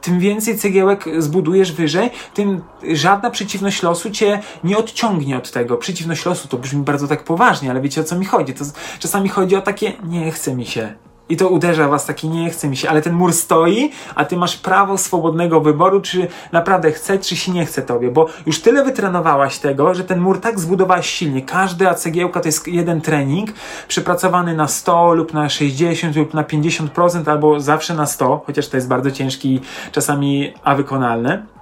tym 0.00 0.20
więcej 0.20 0.58
cegiełek 0.58 1.04
zbudujesz 1.18 1.72
wyżej, 1.72 2.10
tym 2.34 2.62
żadna 2.92 3.30
przeciwność 3.30 3.82
losu 3.82 4.10
cię 4.10 4.40
nie 4.64 4.78
odciągnie 4.78 5.36
od 5.36 5.50
tego. 5.50 5.76
Przeciwność 5.76 6.26
losu 6.26 6.48
to 6.48 6.56
brzmi 6.56 6.82
bardzo 6.82 7.08
tak 7.08 7.24
poważnie, 7.24 7.70
ale 7.70 7.80
wiecie 7.80 8.00
o 8.00 8.04
co 8.04 8.16
mi 8.16 8.24
chodzi? 8.24 8.54
To 8.54 8.64
czasami 8.98 9.28
chodzi 9.28 9.56
o 9.56 9.60
takie 9.60 9.92
nie 10.04 10.30
chce 10.30 10.54
mi 10.54 10.66
się, 10.66 10.94
i 11.28 11.36
to 11.36 11.48
uderza 11.48 11.88
was 11.88 12.06
taki 12.06 12.28
nie 12.28 12.50
chce 12.50 12.68
mi 12.68 12.76
się, 12.76 12.88
ale 12.88 13.02
ten 13.02 13.12
mur 13.12 13.32
stoi, 13.32 13.90
a 14.14 14.24
ty 14.24 14.36
masz 14.36 14.56
prawo 14.56 14.98
swobodnego 14.98 15.60
wyboru, 15.60 16.00
czy 16.00 16.28
naprawdę 16.52 16.92
chce, 16.92 17.18
czy 17.18 17.36
się 17.36 17.52
nie 17.52 17.66
chce 17.66 17.82
tobie, 17.82 18.10
bo 18.10 18.26
już 18.46 18.60
tyle 18.60 18.84
wytrenowałaś 18.84 19.58
tego, 19.58 19.94
że 19.94 20.04
ten 20.04 20.20
mur 20.20 20.40
tak 20.40 20.60
zbudowałaś 20.60 21.10
silnie. 21.10 21.42
Każda 21.42 21.94
cegiełka 21.94 22.40
to 22.40 22.48
jest 22.48 22.68
jeden 22.68 23.00
trening, 23.00 23.50
przepracowany 23.88 24.56
na 24.56 24.68
100 24.68 25.14
lub 25.14 25.34
na 25.34 25.48
60 25.48 26.16
lub 26.16 26.34
na 26.34 26.42
50%, 26.42 27.30
albo 27.30 27.60
zawsze 27.60 27.94
na 27.94 28.06
100, 28.06 28.42
chociaż 28.46 28.68
to 28.68 28.76
jest 28.76 28.88
bardzo 28.88 29.10
ciężki 29.10 29.60
czasami, 29.92 30.52
a 30.64 30.74
wykonalne. 30.74 31.55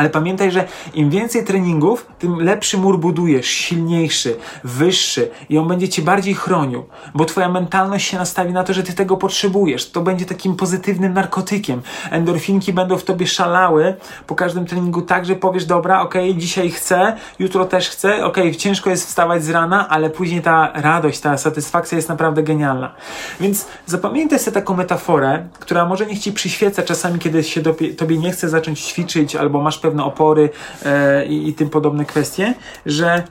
Ale 0.00 0.10
pamiętaj, 0.10 0.50
że 0.50 0.64
im 0.94 1.10
więcej 1.10 1.44
treningów, 1.44 2.06
tym 2.18 2.40
lepszy 2.40 2.78
mur 2.78 2.98
budujesz, 2.98 3.46
silniejszy, 3.46 4.36
wyższy 4.64 5.30
i 5.48 5.58
on 5.58 5.68
będzie 5.68 5.88
cię 5.88 6.02
bardziej 6.02 6.34
chronił, 6.34 6.84
bo 7.14 7.24
twoja 7.24 7.48
mentalność 7.48 8.08
się 8.08 8.18
nastawi 8.18 8.52
na 8.52 8.64
to, 8.64 8.72
że 8.72 8.82
ty 8.82 8.92
tego 8.92 9.16
potrzebujesz. 9.16 9.90
To 9.90 10.00
będzie 10.00 10.24
takim 10.24 10.56
pozytywnym 10.56 11.12
narkotykiem. 11.12 11.82
Endorfinki 12.10 12.72
będą 12.72 12.98
w 12.98 13.04
tobie 13.04 13.26
szalały 13.26 13.94
po 14.26 14.34
każdym 14.34 14.66
treningu 14.66 15.02
tak, 15.02 15.26
że 15.26 15.36
powiesz, 15.36 15.64
dobra, 15.64 16.00
okay, 16.00 16.34
dzisiaj 16.34 16.70
chcę, 16.70 17.16
jutro 17.38 17.64
też 17.64 17.88
chcę, 17.88 18.24
okay, 18.24 18.54
ciężko 18.54 18.90
jest 18.90 19.06
wstawać 19.06 19.44
z 19.44 19.50
rana, 19.50 19.88
ale 19.88 20.10
później 20.10 20.42
ta 20.42 20.72
radość, 20.74 21.20
ta 21.20 21.38
satysfakcja 21.38 21.96
jest 21.96 22.08
naprawdę 22.08 22.42
genialna. 22.42 22.94
Więc 23.40 23.66
zapamiętaj 23.86 24.38
sobie 24.38 24.54
taką 24.54 24.76
metaforę, 24.76 25.48
która 25.58 25.84
może 25.84 26.06
niech 26.06 26.18
ci 26.18 26.32
przyświeca 26.32 26.82
czasami, 26.82 27.18
kiedy 27.18 27.42
się 27.42 27.62
tobie 27.96 28.18
nie 28.18 28.30
chce 28.30 28.48
zacząć 28.48 28.80
ćwiczyć 28.80 29.36
albo 29.36 29.62
masz 29.62 29.78
pewne 29.78 29.89
opory 29.98 30.50
e, 30.84 31.26
i, 31.26 31.48
i 31.48 31.54
tym 31.54 31.70
podobne 31.70 32.04
kwestie, 32.04 32.54
że 32.86 33.22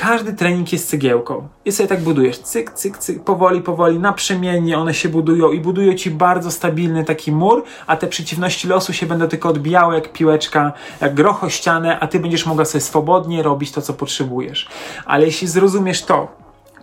każdy 0.00 0.32
trening 0.32 0.72
jest 0.72 0.90
cegiełką. 0.90 1.48
I 1.64 1.72
sobie 1.72 1.88
tak 1.88 2.00
budujesz, 2.00 2.38
cyk, 2.38 2.70
cyk, 2.70 2.98
cyk, 2.98 3.24
powoli, 3.24 3.60
powoli, 3.60 3.98
naprzemiennie 3.98 4.78
one 4.78 4.94
się 4.94 5.08
budują 5.08 5.52
i 5.52 5.60
budują 5.60 5.94
ci 5.94 6.10
bardzo 6.10 6.50
stabilny 6.50 7.04
taki 7.04 7.32
mur, 7.32 7.64
a 7.86 7.96
te 7.96 8.06
przeciwności 8.06 8.68
losu 8.68 8.92
się 8.92 9.06
będą 9.06 9.28
tylko 9.28 9.48
odbijały 9.48 9.94
jak 9.94 10.12
piłeczka, 10.12 10.72
jak 11.00 11.14
groch 11.14 11.44
o 11.44 11.48
ścianę, 11.48 12.00
a 12.00 12.06
ty 12.06 12.20
będziesz 12.20 12.46
mogła 12.46 12.64
sobie 12.64 12.82
swobodnie 12.82 13.42
robić 13.42 13.72
to, 13.72 13.82
co 13.82 13.92
potrzebujesz. 13.92 14.68
Ale 15.04 15.26
jeśli 15.26 15.48
zrozumiesz 15.48 16.02
to, 16.02 16.28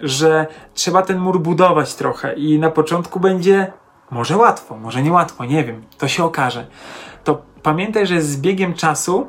że 0.01 0.47
trzeba 0.73 1.01
ten 1.01 1.19
mur 1.19 1.39
budować 1.39 1.95
trochę 1.95 2.33
i 2.33 2.59
na 2.59 2.71
początku 2.71 3.19
będzie 3.19 3.71
może 4.11 4.37
łatwo, 4.37 4.77
może 4.77 5.03
niełatwo, 5.03 5.45
nie 5.45 5.63
wiem, 5.63 5.83
to 5.97 6.07
się 6.07 6.23
okaże 6.23 6.67
to 7.27 7.41
pamiętaj, 7.67 8.07
że 8.07 8.21
z 8.21 8.37
biegiem 8.37 8.73
czasu 8.73 9.27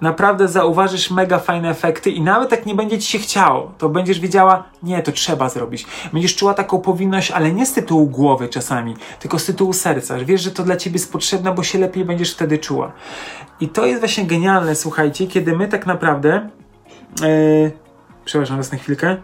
naprawdę 0.00 0.48
zauważysz 0.48 1.10
mega 1.10 1.38
fajne 1.38 1.70
efekty 1.70 2.10
i 2.10 2.20
nawet 2.20 2.50
jak 2.50 2.66
nie 2.66 2.74
będzie 2.74 2.98
ci 2.98 3.12
się 3.12 3.18
chciało, 3.18 3.72
to 3.78 3.88
będziesz 3.88 4.20
wiedziała, 4.20 4.64
nie, 4.82 5.02
to 5.02 5.12
trzeba 5.12 5.48
zrobić. 5.48 5.86
Będziesz 6.12 6.36
czuła 6.36 6.54
taką 6.54 6.78
powinność, 6.78 7.30
ale 7.30 7.52
nie 7.52 7.66
z 7.66 7.72
tytułu 7.72 8.06
głowy 8.06 8.48
czasami, 8.48 8.94
tylko 9.20 9.38
z 9.38 9.44
tytułu 9.44 9.72
serca. 9.72 10.18
Wiesz, 10.24 10.42
że 10.42 10.50
to 10.50 10.62
dla 10.62 10.76
ciebie 10.76 10.94
jest 10.94 11.12
potrzebne, 11.12 11.54
bo 11.54 11.62
się 11.62 11.78
lepiej 11.78 12.04
będziesz 12.04 12.34
wtedy 12.34 12.58
czuła. 12.58 12.92
I 13.60 13.68
to 13.68 13.86
jest 13.86 14.00
właśnie 14.00 14.24
genialne, 14.24 14.74
słuchajcie, 14.74 15.26
kiedy 15.26 15.56
my 15.56 15.68
tak 15.68 15.86
naprawdę. 15.86 16.48
Yy, 17.20 17.72
przepraszam 18.24 18.56
was 18.56 18.72
na 18.72 18.78
chwilkę. 18.78 19.16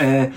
Yy, 0.00 0.30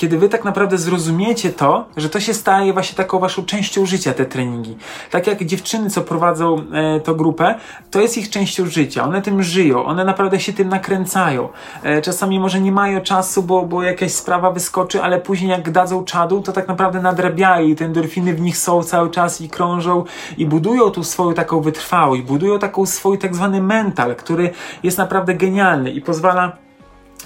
kiedy 0.00 0.18
wy 0.18 0.28
tak 0.28 0.44
naprawdę 0.44 0.78
zrozumiecie 0.78 1.50
to, 1.50 1.84
że 1.96 2.08
to 2.08 2.20
się 2.20 2.34
staje 2.34 2.72
właśnie 2.72 2.96
taką 2.96 3.18
waszą 3.18 3.44
częścią 3.44 3.86
życia, 3.86 4.14
te 4.14 4.26
treningi. 4.26 4.76
Tak 5.10 5.26
jak 5.26 5.44
dziewczyny, 5.44 5.90
co 5.90 6.00
prowadzą 6.00 6.62
e, 6.72 7.00
tą 7.00 7.14
grupę, 7.14 7.54
to 7.90 8.00
jest 8.00 8.18
ich 8.18 8.30
częścią 8.30 8.66
życia. 8.66 9.04
One 9.04 9.22
tym 9.22 9.42
żyją, 9.42 9.84
one 9.84 10.04
naprawdę 10.04 10.40
się 10.40 10.52
tym 10.52 10.68
nakręcają. 10.68 11.48
E, 11.82 12.02
czasami 12.02 12.40
może 12.40 12.60
nie 12.60 12.72
mają 12.72 13.00
czasu, 13.00 13.42
bo, 13.42 13.62
bo 13.62 13.82
jakaś 13.82 14.12
sprawa 14.12 14.50
wyskoczy, 14.50 15.02
ale 15.02 15.20
później 15.20 15.50
jak 15.50 15.70
dadzą 15.70 16.04
czadu, 16.04 16.42
to 16.42 16.52
tak 16.52 16.68
naprawdę 16.68 17.02
nadrabiają 17.02 17.66
i 17.68 17.76
te 17.76 17.84
endorfiny 17.84 18.34
w 18.34 18.40
nich 18.40 18.58
są 18.58 18.82
cały 18.82 19.10
czas 19.10 19.40
i 19.40 19.48
krążą 19.48 20.04
i 20.38 20.46
budują 20.46 20.90
tu 20.90 21.04
swoją 21.04 21.34
taką 21.34 21.60
wytrwałość, 21.60 22.22
budują 22.22 22.58
taką 22.58 22.86
swój 22.86 23.18
tak 23.18 23.34
zwany 23.34 23.62
mental, 23.62 24.16
który 24.16 24.50
jest 24.82 24.98
naprawdę 24.98 25.34
genialny 25.34 25.90
i 25.90 26.00
pozwala 26.00 26.69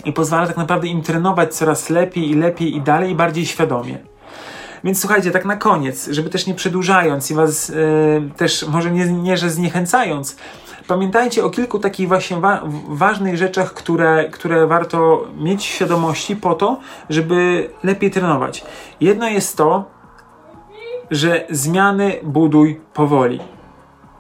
i 0.05 0.13
pozwala 0.13 0.47
tak 0.47 0.57
naprawdę 0.57 0.89
im 0.89 1.03
trenować 1.03 1.55
coraz 1.55 1.91
lepiej 1.91 2.31
i 2.31 2.35
lepiej 2.35 2.77
i 2.77 2.81
dalej 2.81 3.11
i 3.11 3.15
bardziej 3.15 3.47
świadomie. 3.47 3.99
Więc 4.85 5.01
słuchajcie, 5.01 5.31
tak 5.31 5.45
na 5.45 5.57
koniec, 5.57 6.09
żeby 6.09 6.31
też 6.31 6.47
nie 6.47 6.55
przedłużając 6.55 7.31
i 7.31 7.35
was 7.35 7.69
yy, 7.69 7.75
też 8.37 8.67
może 8.69 8.91
nie, 8.91 9.07
nie, 9.07 9.37
że 9.37 9.51
zniechęcając, 9.51 10.37
pamiętajcie 10.87 11.45
o 11.45 11.51
kilku 11.51 11.79
takich 11.79 12.09
właśnie 12.09 12.37
wa 12.37 12.63
ważnych 12.89 13.37
rzeczach, 13.37 13.75
które, 13.75 14.29
które 14.31 14.67
warto 14.67 15.25
mieć 15.39 15.65
świadomości 15.65 16.37
po 16.37 16.55
to, 16.55 16.81
żeby 17.11 17.71
lepiej 17.85 18.11
trenować. 18.11 18.65
Jedno 19.01 19.29
jest 19.29 19.57
to, 19.57 19.85
że 21.11 21.47
zmiany 21.51 22.13
buduj 22.23 22.81
powoli. 22.95 23.54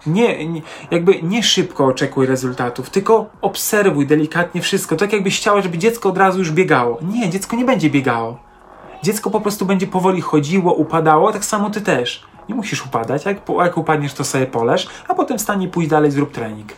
Nie, 0.06 0.46
nie, 0.46 0.62
jakby 0.90 1.22
nie 1.22 1.42
szybko 1.42 1.86
oczekuj 1.86 2.26
rezultatów, 2.26 2.90
tylko 2.90 3.26
obserwuj 3.40 4.06
delikatnie 4.06 4.62
wszystko. 4.62 4.96
Tak 4.96 5.12
jakbyś 5.12 5.38
chciała, 5.38 5.62
żeby 5.62 5.78
dziecko 5.78 6.08
od 6.08 6.18
razu 6.18 6.38
już 6.38 6.52
biegało. 6.52 6.98
Nie, 7.02 7.30
dziecko 7.30 7.56
nie 7.56 7.64
będzie 7.64 7.90
biegało. 7.90 8.38
Dziecko 9.02 9.30
po 9.30 9.40
prostu 9.40 9.66
będzie 9.66 9.86
powoli 9.86 10.20
chodziło, 10.20 10.74
upadało, 10.74 11.32
tak 11.32 11.44
samo 11.44 11.70
ty 11.70 11.80
też. 11.80 12.24
Nie 12.48 12.54
musisz 12.54 12.86
upadać, 12.86 13.24
jak, 13.24 13.36
jak 13.58 13.78
upadniesz, 13.78 14.14
to 14.14 14.24
sobie 14.24 14.46
poleż, 14.46 14.88
a 15.08 15.14
potem 15.14 15.38
wstań 15.38 15.62
i 15.62 15.68
pójdź 15.68 15.88
dalej, 15.88 16.10
zrób 16.10 16.32
trening 16.32 16.72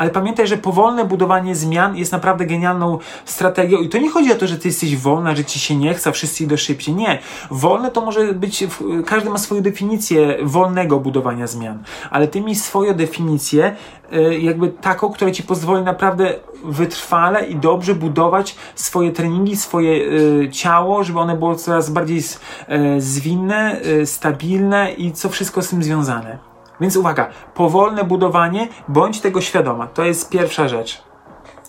ale 0.00 0.10
pamiętaj, 0.10 0.46
że 0.46 0.56
powolne 0.56 1.04
budowanie 1.04 1.54
zmian 1.54 1.96
jest 1.96 2.12
naprawdę 2.12 2.46
genialną 2.46 2.98
strategią 3.24 3.78
i 3.78 3.88
to 3.88 3.98
nie 3.98 4.10
chodzi 4.10 4.32
o 4.32 4.36
to, 4.36 4.46
że 4.46 4.58
ty 4.58 4.68
jesteś 4.68 4.96
wolna, 4.96 5.36
że 5.36 5.44
ci 5.44 5.58
się 5.58 5.76
nie 5.76 5.94
chce, 5.94 6.12
wszyscy 6.12 6.44
idą 6.44 6.56
szybciej. 6.56 6.94
Nie. 6.94 7.18
Wolne 7.50 7.90
to 7.90 8.00
może 8.00 8.32
być, 8.34 8.64
każdy 9.06 9.30
ma 9.30 9.38
swoją 9.38 9.62
definicję 9.62 10.36
wolnego 10.42 11.00
budowania 11.00 11.46
zmian, 11.46 11.82
ale 12.10 12.28
ty 12.28 12.40
mi 12.40 12.54
swoją 12.54 12.94
definicję 12.94 13.76
y, 14.12 14.38
jakby 14.38 14.68
taką, 14.68 15.12
która 15.12 15.30
ci 15.30 15.42
pozwoli 15.42 15.82
naprawdę 15.84 16.34
wytrwale 16.64 17.46
i 17.46 17.56
dobrze 17.56 17.94
budować 17.94 18.56
swoje 18.74 19.12
treningi, 19.12 19.56
swoje 19.56 19.92
y, 19.92 20.48
ciało, 20.52 21.04
żeby 21.04 21.18
one 21.18 21.36
było 21.36 21.54
coraz 21.54 21.90
bardziej 21.90 22.18
y, 22.18 23.00
zwinne, 23.00 23.80
stabilne 24.04 24.92
i 24.92 25.12
co 25.12 25.28
wszystko 25.28 25.62
z 25.62 25.68
tym 25.68 25.82
związane. 25.82 26.49
Więc 26.80 26.96
uwaga, 26.96 27.28
powolne 27.54 28.04
budowanie, 28.04 28.68
bądź 28.88 29.20
tego 29.20 29.40
świadoma. 29.40 29.86
To 29.86 30.04
jest 30.04 30.30
pierwsza 30.30 30.68
rzecz. 30.68 31.02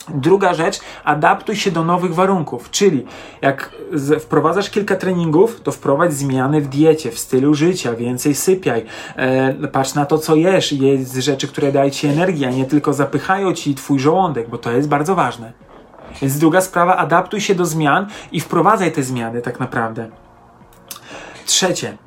Druga 0.10 0.54
rzecz, 0.54 0.80
adaptuj 1.04 1.56
się 1.56 1.72
do 1.72 1.84
nowych 1.84 2.16
warunków, 2.16 2.72
czyli 2.72 3.06
jak 3.42 3.72
wprowadzasz 4.20 4.70
kilka 4.70 4.96
treningów, 4.96 5.62
to 5.62 5.72
wprowadź 5.72 6.14
zmiany 6.14 6.62
w 6.62 6.68
diecie, 6.68 7.12
w 7.12 7.20
stylu 7.20 7.54
życia, 7.54 7.94
więcej 7.94 8.36
sypiaj, 8.36 8.86
e, 9.16 9.68
patrz 9.68 9.94
na 9.94 10.06
to, 10.06 10.18
co 10.18 10.36
jesz, 10.36 10.72
jest 10.72 11.16
rzeczy, 11.16 11.48
które 11.48 11.72
dają 11.72 11.90
ci 11.90 12.08
energię, 12.08 12.48
a 12.48 12.52
nie 12.52 12.66
tylko 12.66 12.94
zapychają 12.94 13.54
ci 13.54 13.76
twój 13.76 14.00
żołądek, 14.00 14.50
bo 14.50 14.58
to 14.58 14.72
jest 14.72 14.88
bardzo 14.88 15.16
ważne. 15.16 15.54
Więc 16.22 16.38
druga 16.38 16.62
sprawa, 16.62 16.98
adaptuj 16.98 17.42
się 17.42 17.56
do 17.56 17.66
zmian 17.66 18.08
i 18.32 18.40
wprowadzaj 18.40 18.92
te 18.92 19.04
zmiany 19.04 19.42
tak 19.42 19.60
naprawdę. 19.60 20.10
Trzecie, 21.46 21.98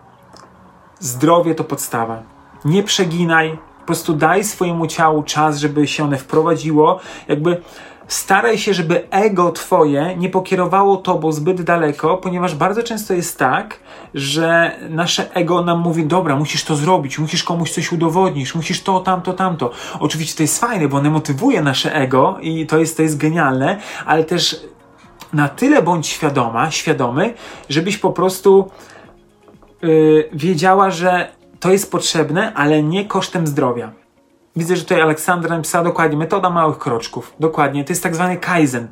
zdrowie 1.00 1.54
to 1.54 1.64
podstawa 1.64 2.33
nie 2.64 2.82
przeginaj, 2.82 3.58
po 3.80 3.86
prostu 3.86 4.12
daj 4.14 4.44
swojemu 4.44 4.86
ciału 4.86 5.22
czas, 5.22 5.58
żeby 5.58 5.86
się 5.86 6.04
one 6.04 6.16
wprowadziło. 6.16 7.00
Jakby 7.28 7.62
staraj 8.08 8.58
się, 8.58 8.74
żeby 8.74 9.10
ego 9.10 9.52
twoje 9.52 10.16
nie 10.16 10.28
pokierowało 10.28 10.96
tobą 10.96 11.32
zbyt 11.32 11.62
daleko, 11.62 12.16
ponieważ 12.16 12.54
bardzo 12.54 12.82
często 12.82 13.14
jest 13.14 13.38
tak, 13.38 13.80
że 14.14 14.76
nasze 14.90 15.34
ego 15.34 15.64
nam 15.64 15.80
mówi, 15.80 16.06
dobra, 16.06 16.36
musisz 16.36 16.64
to 16.64 16.76
zrobić, 16.76 17.18
musisz 17.18 17.44
komuś 17.44 17.70
coś 17.70 17.92
udowodnić, 17.92 18.54
musisz 18.54 18.82
to, 18.82 19.00
tamto, 19.00 19.32
tamto. 19.32 19.70
Oczywiście 20.00 20.36
to 20.36 20.42
jest 20.42 20.60
fajne, 20.60 20.88
bo 20.88 20.96
one 20.96 21.10
motywuje 21.10 21.62
nasze 21.62 21.94
ego 21.94 22.36
i 22.40 22.66
to 22.66 22.78
jest, 22.78 22.96
to 22.96 23.02
jest 23.02 23.16
genialne, 23.16 23.80
ale 24.06 24.24
też 24.24 24.60
na 25.32 25.48
tyle 25.48 25.82
bądź 25.82 26.06
świadoma, 26.06 26.70
świadomy, 26.70 27.34
żebyś 27.68 27.98
po 27.98 28.10
prostu 28.10 28.70
yy, 29.82 30.28
wiedziała, 30.32 30.90
że 30.90 31.28
to 31.64 31.72
jest 31.72 31.90
potrzebne, 31.90 32.54
ale 32.54 32.82
nie 32.82 33.04
kosztem 33.04 33.46
zdrowia. 33.46 33.92
Widzę, 34.56 34.76
że 34.76 34.82
tutaj 34.82 35.00
Aleksandra 35.00 35.56
napisała 35.56 35.84
dokładnie, 35.84 36.18
metoda 36.18 36.50
małych 36.50 36.78
kroczków. 36.78 37.34
Dokładnie, 37.40 37.84
to 37.84 37.92
jest 37.92 38.02
tak 38.02 38.14
zwany 38.14 38.36
kaizen 38.36 38.88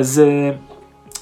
z 0.00 0.18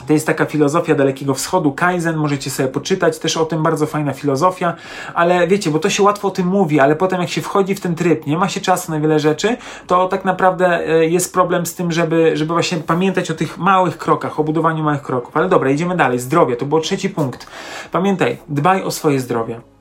to 0.06 0.12
jest 0.12 0.26
taka 0.26 0.44
filozofia 0.44 0.94
Dalekiego 0.94 1.34
Wschodu, 1.34 1.72
Kaizen, 1.72 2.16
możecie 2.16 2.50
sobie 2.50 2.68
poczytać, 2.68 3.18
też 3.18 3.36
o 3.36 3.44
tym 3.44 3.62
bardzo 3.62 3.86
fajna 3.86 4.12
filozofia, 4.12 4.74
ale 5.14 5.46
wiecie, 5.46 5.70
bo 5.70 5.78
to 5.78 5.90
się 5.90 6.02
łatwo 6.02 6.28
o 6.28 6.30
tym 6.30 6.46
mówi, 6.46 6.80
ale 6.80 6.96
potem 6.96 7.20
jak 7.20 7.30
się 7.30 7.42
wchodzi 7.42 7.74
w 7.74 7.80
ten 7.80 7.94
tryb, 7.94 8.26
nie 8.26 8.38
ma 8.38 8.48
się 8.48 8.60
czasu 8.60 8.92
na 8.92 9.00
wiele 9.00 9.18
rzeczy, 9.18 9.56
to 9.86 10.08
tak 10.08 10.24
naprawdę 10.24 10.88
e, 10.88 11.06
jest 11.06 11.32
problem 11.32 11.66
z 11.66 11.74
tym, 11.74 11.92
żeby, 11.92 12.36
żeby 12.36 12.52
właśnie 12.52 12.78
pamiętać 12.78 13.30
o 13.30 13.34
tych 13.34 13.58
małych 13.58 13.98
krokach, 13.98 14.40
o 14.40 14.44
budowaniu 14.44 14.84
małych 14.84 15.02
kroków. 15.02 15.36
Ale 15.36 15.48
dobra, 15.48 15.70
idziemy 15.70 15.96
dalej. 15.96 16.18
Zdrowie, 16.18 16.56
to 16.56 16.66
był 16.66 16.80
trzeci 16.80 17.10
punkt. 17.10 17.46
Pamiętaj, 17.92 18.38
dbaj 18.48 18.82
o 18.82 18.90
swoje 18.90 19.20
zdrowie. 19.20 19.73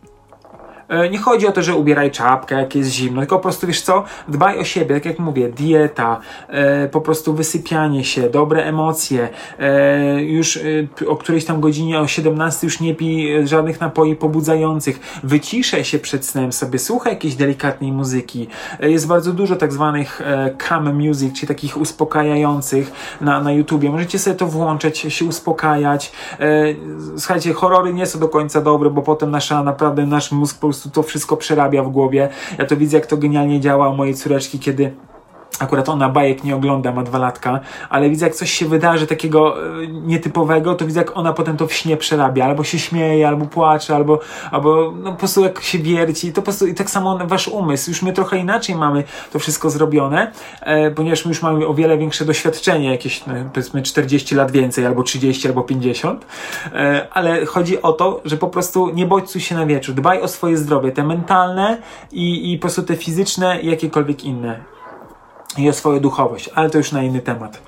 E, 0.94 1.10
nie 1.10 1.18
chodzi 1.18 1.48
o 1.48 1.52
to, 1.52 1.62
że 1.62 1.76
ubieraj 1.76 2.12
czapkę, 2.12 2.56
jak 2.56 2.76
jest 2.76 2.90
zimno, 2.90 3.22
tylko 3.22 3.36
po 3.36 3.42
prostu 3.42 3.68
wiesz 3.68 3.82
co, 3.82 4.04
dbaj 4.28 4.60
o 4.60 4.64
siebie, 4.64 4.96
tak 4.96 5.06
jak 5.06 5.20
mówię, 5.20 5.50
dieta, 5.50 6.20
e, 6.48 6.88
po 6.88 7.02
prostu 7.02 7.34
wysypianie 7.34 8.04
się, 8.04 8.30
dobre 8.30 8.64
emocje, 8.64 9.30
e, 9.60 10.24
już 10.24 10.60
o 11.08 11.16
którejś 11.16 11.46
tam 11.46 11.62
godzinie 11.62 12.00
o 12.00 12.08
17 12.08 12.68
już 12.68 12.80
nie 12.80 12.96
pij 12.96 13.48
żadnych 13.48 13.82
napoi 13.82 14.16
pobudzających, 14.16 15.20
wyciszaj 15.24 15.86
się 15.86 16.00
przed 16.00 16.26
snem 16.26 16.52
sobie, 16.52 16.80
słuchaj 16.80 17.14
jakiejś 17.14 17.36
delikatnej 17.36 17.92
muzyki. 17.92 18.48
Jest 18.80 19.08
bardzo 19.08 19.34
dużo 19.34 19.56
tak 19.56 19.74
zwanych 19.74 20.22
calm 20.68 20.96
music, 20.96 21.36
czyli 21.36 21.48
takich 21.48 21.78
uspokajających 21.78 22.92
na, 23.22 23.42
na 23.42 23.52
YouTubie. 23.52 23.90
Możecie 23.90 24.20
sobie 24.20 24.36
to 24.36 24.48
włączać, 24.48 24.98
się 24.98 25.26
uspokajać. 25.26 26.12
Słuchajcie, 27.18 27.54
horrory 27.54 27.94
nie 27.94 28.06
są 28.06 28.20
do 28.20 28.30
końca 28.30 28.62
dobre, 28.62 28.90
bo 28.90 29.02
potem 29.02 29.32
nasza, 29.32 29.64
naprawdę 29.64 30.06
nasz 30.06 30.32
mózg 30.32 30.60
po 30.60 30.68
prostu 30.68 30.83
to 30.90 31.04
wszystko 31.04 31.38
przerabia 31.38 31.84
w 31.84 31.90
głowie. 31.90 32.30
Ja 32.58 32.66
to 32.66 32.78
widzę, 32.78 32.98
jak 32.98 33.06
to 33.06 33.18
genialnie 33.18 33.60
działa 33.60 33.90
u 33.90 33.96
mojej 33.96 34.16
córeczki, 34.16 34.60
kiedy 34.60 34.94
Akurat 35.60 35.90
ona 35.90 36.10
bajek 36.10 36.44
nie 36.44 36.56
ogląda, 36.56 36.92
ma 36.92 37.04
dwa 37.04 37.18
latka, 37.18 37.60
ale 37.90 38.10
widzę, 38.10 38.26
jak 38.26 38.36
coś 38.36 38.52
się 38.52 38.66
wydarzy 38.66 39.08
takiego 39.08 39.68
e, 39.84 39.88
nietypowego, 39.88 40.76
to 40.76 40.86
widzę, 40.86 41.00
jak 41.00 41.18
ona 41.18 41.34
potem 41.34 41.58
to 41.58 41.68
w 41.68 41.74
śnie 41.74 41.98
przerabia. 41.98 42.46
Albo 42.46 42.64
się 42.64 42.80
śmieje, 42.80 43.28
albo 43.28 43.46
płacze, 43.46 43.96
albo, 43.96 44.20
albo 44.52 44.94
no, 44.96 45.12
po 45.12 45.18
prostu 45.18 45.44
jak 45.44 45.62
się 45.62 45.80
wierci. 45.80 46.34
To 46.34 46.36
po 46.36 46.42
prostu, 46.42 46.68
I 46.68 46.74
tak 46.74 46.90
samo 46.90 47.18
wasz 47.28 47.48
umysł. 47.48 47.92
Już 47.92 48.02
my 48.02 48.14
trochę 48.14 48.38
inaczej 48.38 48.76
mamy 48.76 49.04
to 49.34 49.40
wszystko 49.40 49.70
zrobione, 49.70 50.32
e, 50.62 50.92
ponieważ 50.92 51.26
my 51.26 51.30
już 51.30 51.42
mamy 51.42 51.68
o 51.68 51.74
wiele 51.74 51.98
większe 51.98 52.26
doświadczenie, 52.26 52.92
jakieś 52.92 53.26
no, 53.26 53.34
powiedzmy 53.54 53.82
40 53.82 54.36
lat 54.36 54.52
więcej, 54.52 54.86
albo 54.86 55.04
30, 55.04 55.48
albo 55.48 55.62
50. 55.62 56.26
E, 56.74 57.08
ale 57.12 57.46
chodzi 57.46 57.82
o 57.82 57.94
to, 57.94 58.22
że 58.26 58.38
po 58.38 58.48
prostu 58.48 58.90
nie 58.90 59.06
bodźcuj 59.06 59.42
się 59.42 59.56
na 59.56 59.66
wieczór. 59.66 59.96
Dbaj 59.96 60.22
o 60.22 60.28
swoje 60.28 60.58
zdrowie, 60.58 60.92
te 60.92 61.04
mentalne 61.04 61.78
i, 62.12 62.54
i 62.54 62.58
po 62.58 62.62
prostu 62.62 62.84
te 62.84 62.96
fizyczne 62.96 63.62
jakiekolwiek 63.62 64.24
inne 64.24 64.73
i 65.58 65.70
o 65.70 65.74
swoją 65.74 66.00
duchowość, 66.00 66.50
ale 66.56 66.70
to 66.70 66.78
już 66.78 66.92
na 66.92 67.04
inny 67.04 67.22
temat. 67.22 67.62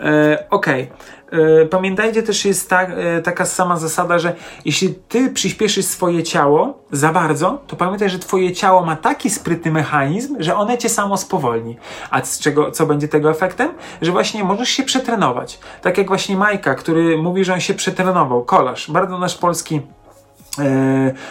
E, 0.00 0.46
Okej. 0.50 0.82
Okay. 0.82 1.20
E, 1.62 1.66
pamiętajcie 1.66 2.22
też, 2.22 2.44
jest 2.44 2.70
ta, 2.70 2.82
e, 2.82 3.22
taka 3.22 3.46
sama 3.46 3.76
zasada, 3.76 4.18
że 4.18 4.34
jeśli 4.64 4.94
ty 4.94 5.30
przyspieszysz 5.30 5.84
swoje 5.84 6.22
ciało 6.22 6.84
za 6.92 7.12
bardzo, 7.12 7.62
to 7.66 7.76
pamiętaj, 7.76 8.10
że 8.10 8.18
twoje 8.18 8.52
ciało 8.52 8.84
ma 8.84 8.96
taki 8.96 9.30
sprytny 9.30 9.70
mechanizm, 9.70 10.36
że 10.38 10.56
one 10.56 10.78
cię 10.78 10.88
samo 10.88 11.16
spowolni. 11.16 11.76
A 12.10 12.24
z 12.24 12.38
czego, 12.38 12.70
co 12.70 12.86
będzie 12.86 13.08
tego 13.08 13.30
efektem? 13.30 13.68
Że 14.02 14.12
właśnie 14.12 14.44
możesz 14.44 14.68
się 14.68 14.82
przetrenować. 14.82 15.58
Tak 15.82 15.98
jak 15.98 16.08
właśnie 16.08 16.36
Majka, 16.36 16.74
który 16.74 17.18
mówi, 17.18 17.44
że 17.44 17.52
on 17.52 17.60
się 17.60 17.74
przetrenował. 17.74 18.44
Kolarz, 18.44 18.90
bardzo 18.90 19.18
nasz 19.18 19.36
polski 19.36 19.80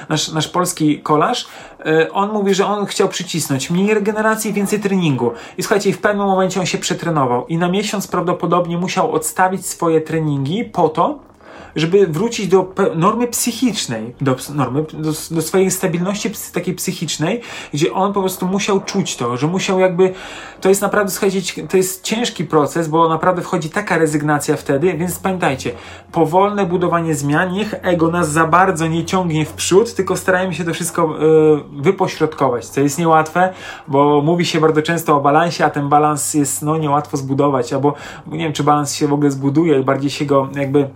nasz, 0.09 0.31
nasz 0.31 0.47
polski 0.47 0.99
kolarz, 0.99 1.47
e, 1.85 2.11
on 2.11 2.31
mówi, 2.31 2.53
że 2.53 2.65
on 2.65 2.85
chciał 2.85 3.09
przycisnąć 3.09 3.69
mniej 3.69 3.93
regeneracji, 3.93 4.53
więcej 4.53 4.79
treningu. 4.79 5.31
I 5.57 5.63
słuchajcie, 5.63 5.93
w 5.93 6.01
pewnym 6.01 6.27
momencie 6.27 6.59
on 6.59 6.65
się 6.65 6.77
przetrenował 6.77 7.47
i 7.47 7.57
na 7.57 7.69
miesiąc 7.69 8.07
prawdopodobnie 8.07 8.77
musiał 8.77 9.11
odstawić 9.11 9.65
swoje 9.65 10.01
treningi 10.01 10.65
po 10.65 10.89
to, 10.89 11.28
żeby 11.75 12.07
wrócić 12.07 12.47
do 12.47 12.73
normy 12.95 13.27
psychicznej, 13.27 14.15
do 14.21 14.35
normy, 14.53 14.85
do, 14.93 15.11
do 15.31 15.41
swojej 15.41 15.71
stabilności 15.71 16.31
takiej 16.53 16.75
psychicznej, 16.75 17.41
gdzie 17.73 17.93
on 17.93 18.13
po 18.13 18.19
prostu 18.19 18.47
musiał 18.47 18.81
czuć 18.81 19.15
to, 19.15 19.37
że 19.37 19.47
musiał 19.47 19.79
jakby, 19.79 20.13
to 20.61 20.69
jest 20.69 20.81
naprawdę, 20.81 21.11
słuchajcie, 21.11 21.67
to 21.67 21.77
jest 21.77 22.03
ciężki 22.03 22.45
proces, 22.45 22.87
bo 22.87 23.09
naprawdę 23.09 23.41
wchodzi 23.41 23.69
taka 23.69 23.97
rezygnacja 23.97 24.55
wtedy, 24.55 24.93
więc 24.93 25.19
pamiętajcie, 25.19 25.71
powolne 26.11 26.65
budowanie 26.65 27.15
zmian, 27.15 27.51
niech 27.51 27.75
ego 27.81 28.11
nas 28.11 28.31
za 28.31 28.45
bardzo 28.45 28.87
nie 28.87 29.05
ciągnie 29.05 29.45
w 29.45 29.53
przód, 29.53 29.95
tylko 29.95 30.17
starajmy 30.17 30.53
się 30.53 30.63
to 30.63 30.73
wszystko 30.73 31.15
y, 31.23 31.81
wypośrodkować, 31.81 32.65
co 32.65 32.81
jest 32.81 32.99
niełatwe, 32.99 33.53
bo 33.87 34.21
mówi 34.21 34.45
się 34.45 34.61
bardzo 34.61 34.81
często 34.81 35.17
o 35.17 35.21
balansie, 35.21 35.65
a 35.65 35.69
ten 35.69 35.89
balans 35.89 36.33
jest 36.33 36.61
no 36.61 36.77
niełatwo 36.77 37.17
zbudować, 37.17 37.73
albo 37.73 37.93
nie 38.27 38.43
wiem, 38.43 38.53
czy 38.53 38.63
balans 38.63 38.93
się 38.93 39.07
w 39.07 39.13
ogóle 39.13 39.31
zbuduje, 39.31 39.83
bardziej 39.83 40.09
się 40.09 40.25
go 40.25 40.49
jakby 40.55 40.89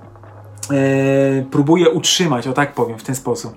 Yy, 0.72 1.46
próbuje 1.52 1.90
utrzymać, 1.90 2.48
o 2.48 2.54
tak 2.54 2.74
powiem, 2.74 3.00
w 3.00 3.04
ten 3.04 3.16
sposób. 3.16 3.54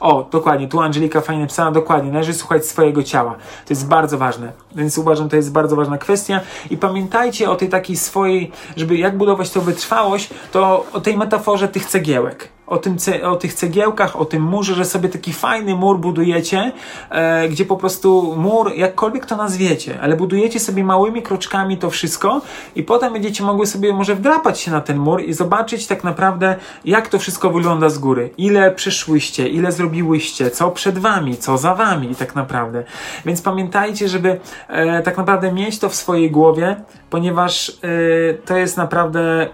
O, 0.00 0.28
dokładnie, 0.30 0.68
tu 0.68 0.80
Angelika 0.80 1.20
fajnie 1.20 1.42
napisała, 1.42 1.70
dokładnie, 1.70 2.12
należy 2.12 2.34
słuchać 2.34 2.66
swojego 2.66 3.02
ciała. 3.02 3.32
To 3.66 3.72
jest 3.72 3.88
bardzo 3.88 4.18
ważne, 4.18 4.52
więc 4.76 4.98
uważam, 4.98 5.28
to 5.28 5.36
jest 5.36 5.52
bardzo 5.52 5.76
ważna 5.76 5.98
kwestia 5.98 6.40
i 6.70 6.76
pamiętajcie 6.76 7.50
o 7.50 7.56
tej 7.56 7.68
takiej 7.68 7.96
swojej, 7.96 8.52
żeby 8.76 8.96
jak 8.96 9.16
budować 9.16 9.50
tą 9.50 9.60
wytrwałość, 9.60 10.30
to 10.52 10.86
o 10.92 11.00
tej 11.00 11.16
metaforze 11.16 11.68
tych 11.68 11.86
cegiełek 11.86 12.53
o, 12.66 12.78
tym, 12.78 12.96
o 13.22 13.36
tych 13.36 13.54
cegiełkach, 13.54 14.16
o 14.16 14.24
tym 14.24 14.42
murze, 14.42 14.74
że 14.74 14.84
sobie 14.84 15.08
taki 15.08 15.32
fajny 15.32 15.74
mur 15.74 15.98
budujecie, 15.98 16.72
e, 17.10 17.48
gdzie 17.48 17.64
po 17.64 17.76
prostu 17.76 18.34
mur, 18.36 18.72
jakkolwiek 18.76 19.26
to 19.26 19.36
nazwiecie, 19.36 19.98
ale 20.00 20.16
budujecie 20.16 20.60
sobie 20.60 20.84
małymi 20.84 21.22
kroczkami 21.22 21.78
to 21.78 21.90
wszystko 21.90 22.40
i 22.76 22.82
potem 22.82 23.12
będziecie 23.12 23.44
mogły 23.44 23.66
sobie 23.66 23.92
może 23.92 24.14
wdrapać 24.14 24.60
się 24.60 24.70
na 24.70 24.80
ten 24.80 24.98
mur 24.98 25.22
i 25.22 25.32
zobaczyć 25.32 25.86
tak 25.86 26.04
naprawdę, 26.04 26.56
jak 26.84 27.08
to 27.08 27.18
wszystko 27.18 27.50
wygląda 27.50 27.88
z 27.88 27.98
góry. 27.98 28.30
Ile 28.38 28.70
przyszłyście, 28.70 29.48
ile 29.48 29.72
zrobiłyście, 29.72 30.50
co 30.50 30.70
przed 30.70 30.98
wami, 30.98 31.36
co 31.36 31.58
za 31.58 31.74
wami 31.74 32.14
tak 32.14 32.34
naprawdę. 32.34 32.84
Więc 33.24 33.42
pamiętajcie, 33.42 34.08
żeby 34.08 34.40
e, 34.68 35.02
tak 35.02 35.16
naprawdę 35.16 35.52
mieć 35.52 35.78
to 35.78 35.88
w 35.88 35.94
swojej 35.94 36.30
głowie, 36.30 36.76
ponieważ 37.10 37.68
e, 37.68 38.34
to 38.34 38.56
jest 38.56 38.76
naprawdę 38.76 39.48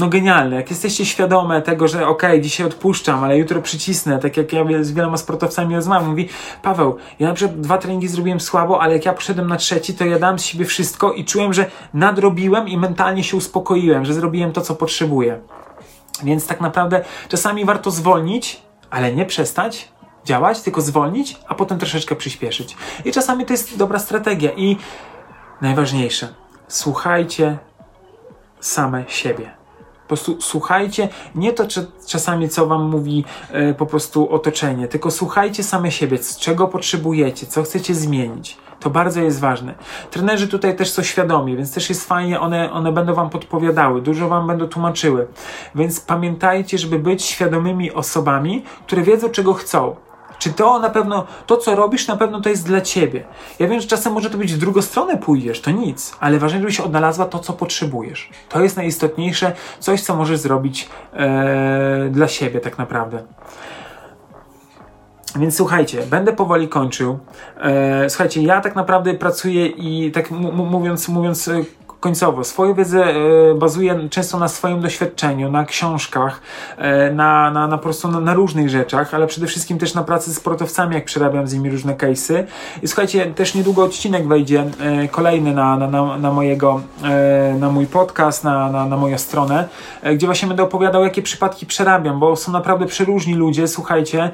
no 0.00 0.08
genialne. 0.08 0.56
Jak 0.56 0.70
jesteście 0.70 1.06
świadome 1.06 1.62
tego, 1.62 1.88
że 1.88 2.06
okay, 2.06 2.40
dzisiaj 2.40 2.66
odpuszczam, 2.66 3.24
ale 3.24 3.38
jutro 3.38 3.62
przycisnę, 3.62 4.18
tak 4.18 4.36
jak 4.36 4.52
ja 4.52 4.64
z 4.80 4.92
wieloma 4.92 5.16
sportowcami 5.16 5.76
rozmawiam, 5.76 6.10
mówi 6.10 6.28
Paweł, 6.62 6.96
ja 7.18 7.28
na 7.28 7.34
przykład 7.34 7.60
dwa 7.60 7.78
treningi 7.78 8.08
zrobiłem 8.08 8.40
słabo, 8.40 8.82
ale 8.82 8.92
jak 8.92 9.04
ja 9.04 9.12
poszedłem 9.12 9.48
na 9.48 9.56
trzeci, 9.56 9.94
to 9.94 10.04
ja 10.04 10.18
dałem 10.18 10.38
z 10.38 10.44
siebie 10.44 10.64
wszystko 10.64 11.12
i 11.12 11.24
czułem, 11.24 11.52
że 11.52 11.66
nadrobiłem 11.94 12.68
i 12.68 12.78
mentalnie 12.78 13.24
się 13.24 13.36
uspokoiłem, 13.36 14.04
że 14.04 14.14
zrobiłem 14.14 14.52
to, 14.52 14.60
co 14.60 14.74
potrzebuję. 14.74 15.40
Więc 16.22 16.46
tak 16.46 16.60
naprawdę 16.60 17.04
czasami 17.28 17.64
warto 17.64 17.90
zwolnić, 17.90 18.62
ale 18.90 19.14
nie 19.14 19.26
przestać 19.26 19.88
działać, 20.24 20.60
tylko 20.60 20.80
zwolnić, 20.80 21.36
a 21.48 21.54
potem 21.54 21.78
troszeczkę 21.78 22.16
przyspieszyć. 22.16 22.76
I 23.04 23.12
czasami 23.12 23.46
to 23.46 23.52
jest 23.52 23.76
dobra 23.76 23.98
strategia. 23.98 24.50
I 24.50 24.76
najważniejsze, 25.60 26.28
słuchajcie 26.68 27.58
same 28.60 29.04
siebie 29.08 29.59
prostu 30.10 30.36
słuchajcie 30.40 31.08
nie 31.34 31.52
to 31.52 31.66
czy, 31.66 31.86
czasami, 32.06 32.48
co 32.48 32.66
wam 32.66 32.82
mówi 32.90 33.24
e, 33.50 33.74
po 33.74 33.86
prostu 33.86 34.30
otoczenie, 34.32 34.88
tylko 34.88 35.10
słuchajcie 35.10 35.62
same 35.64 35.90
siebie, 35.90 36.18
czego 36.40 36.68
potrzebujecie, 36.68 37.46
co 37.46 37.62
chcecie 37.62 37.94
zmienić. 37.94 38.56
To 38.80 38.90
bardzo 38.90 39.20
jest 39.20 39.40
ważne. 39.40 39.74
Trenerzy 40.10 40.48
tutaj 40.48 40.76
też 40.76 40.90
są 40.90 41.02
świadomi, 41.02 41.56
więc 41.56 41.74
też 41.74 41.88
jest 41.88 42.08
fajnie, 42.08 42.40
one, 42.40 42.72
one 42.72 42.92
będą 42.92 43.14
wam 43.14 43.30
podpowiadały, 43.30 44.02
dużo 44.02 44.28
wam 44.28 44.46
będą 44.46 44.68
tłumaczyły. 44.68 45.26
Więc 45.74 46.00
pamiętajcie, 46.00 46.78
żeby 46.78 46.98
być 46.98 47.24
świadomymi 47.24 47.92
osobami, 47.92 48.64
które 48.86 49.02
wiedzą, 49.02 49.28
czego 49.28 49.54
chcą. 49.54 49.96
Czy 50.40 50.52
to 50.52 50.78
na 50.78 50.90
pewno, 50.90 51.26
to 51.46 51.56
co 51.56 51.76
robisz, 51.76 52.06
na 52.08 52.16
pewno 52.16 52.40
to 52.40 52.48
jest 52.48 52.66
dla 52.66 52.80
ciebie. 52.80 53.24
Ja 53.58 53.68
wiem, 53.68 53.80
że 53.80 53.86
czasem 53.86 54.12
może 54.12 54.30
to 54.30 54.38
być 54.38 54.54
w 54.54 54.58
drugą 54.58 54.82
stronę 54.82 55.16
pójdziesz, 55.16 55.60
to 55.60 55.70
nic, 55.70 56.16
ale 56.20 56.38
ważne, 56.38 56.58
żebyś 56.58 56.80
odnalazła 56.80 57.24
to, 57.24 57.38
co 57.38 57.52
potrzebujesz. 57.52 58.30
To 58.48 58.62
jest 58.62 58.76
najistotniejsze, 58.76 59.52
coś, 59.78 60.00
co 60.02 60.16
możesz 60.16 60.38
zrobić 60.38 60.88
e, 61.12 62.08
dla 62.10 62.28
siebie, 62.28 62.60
tak 62.60 62.78
naprawdę. 62.78 63.22
Więc 65.36 65.56
słuchajcie, 65.56 66.02
będę 66.06 66.32
powoli 66.32 66.68
kończył. 66.68 67.18
E, 67.60 68.10
słuchajcie, 68.10 68.42
ja 68.42 68.60
tak 68.60 68.76
naprawdę 68.76 69.14
pracuję 69.14 69.66
i 69.66 70.12
tak 70.12 70.30
mówiąc, 70.30 71.08
mówiąc 71.08 71.50
końcowo. 72.00 72.44
Swoją 72.44 72.74
wiedzę 72.74 73.04
e, 73.04 73.14
bazuję 73.54 74.08
często 74.10 74.38
na 74.38 74.48
swoim 74.48 74.80
doświadczeniu, 74.80 75.50
na 75.50 75.64
książkach, 75.64 76.40
e, 76.78 77.12
na, 77.12 77.50
na, 77.50 77.66
na 77.66 77.76
po 77.76 77.82
prostu 77.82 78.08
na, 78.08 78.20
na, 78.20 78.34
różnych 78.34 78.68
rzeczach, 78.68 79.14
ale 79.14 79.26
przede 79.26 79.46
wszystkim 79.46 79.78
też 79.78 79.94
na 79.94 80.02
pracy 80.02 80.32
z 80.32 80.36
sportowcami, 80.36 80.94
jak 80.94 81.04
przerabiam 81.04 81.46
z 81.46 81.54
nimi 81.54 81.70
różne 81.70 81.94
case'y. 81.94 82.44
I 82.82 82.88
słuchajcie, 82.88 83.26
też 83.26 83.54
niedługo 83.54 83.84
odcinek 83.84 84.28
wejdzie 84.28 84.64
e, 84.80 85.08
kolejny 85.08 85.54
na, 85.54 85.76
na, 85.76 85.86
na, 85.86 86.18
na 86.18 86.32
mojego, 86.32 86.80
na 87.58 87.70
mój 87.70 87.86
podcast, 87.86 88.44
na, 88.44 88.70
na, 88.70 88.86
na 88.86 88.96
moją 88.96 89.18
stronę, 89.18 89.68
gdzie 90.14 90.26
właśnie 90.26 90.48
będę 90.48 90.62
opowiadał, 90.62 91.04
jakie 91.04 91.22
przypadki 91.22 91.66
przerabiam, 91.66 92.20
bo 92.20 92.36
są 92.36 92.52
naprawdę 92.52 92.86
przeróżni 92.86 93.34
ludzie, 93.34 93.68
słuchajcie, 93.68 94.30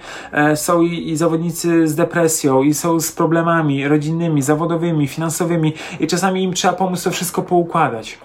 są 0.55 0.83
i, 0.83 1.11
i 1.11 1.17
zawodnicy 1.17 1.89
z 1.89 1.95
depresją, 1.95 2.63
i 2.63 2.75
są 2.75 3.01
z 3.01 3.13
problemami 3.13 3.89
rodzinnymi, 3.89 4.43
zawodowymi, 4.43 5.09
finansowymi 5.09 5.73
i 6.01 6.07
czasami 6.07 6.43
im 6.43 6.53
trzeba 6.53 6.75
pomóc 6.75 7.03
to 7.03 7.11
wszystko 7.11 7.43
poukładać. 7.57 8.19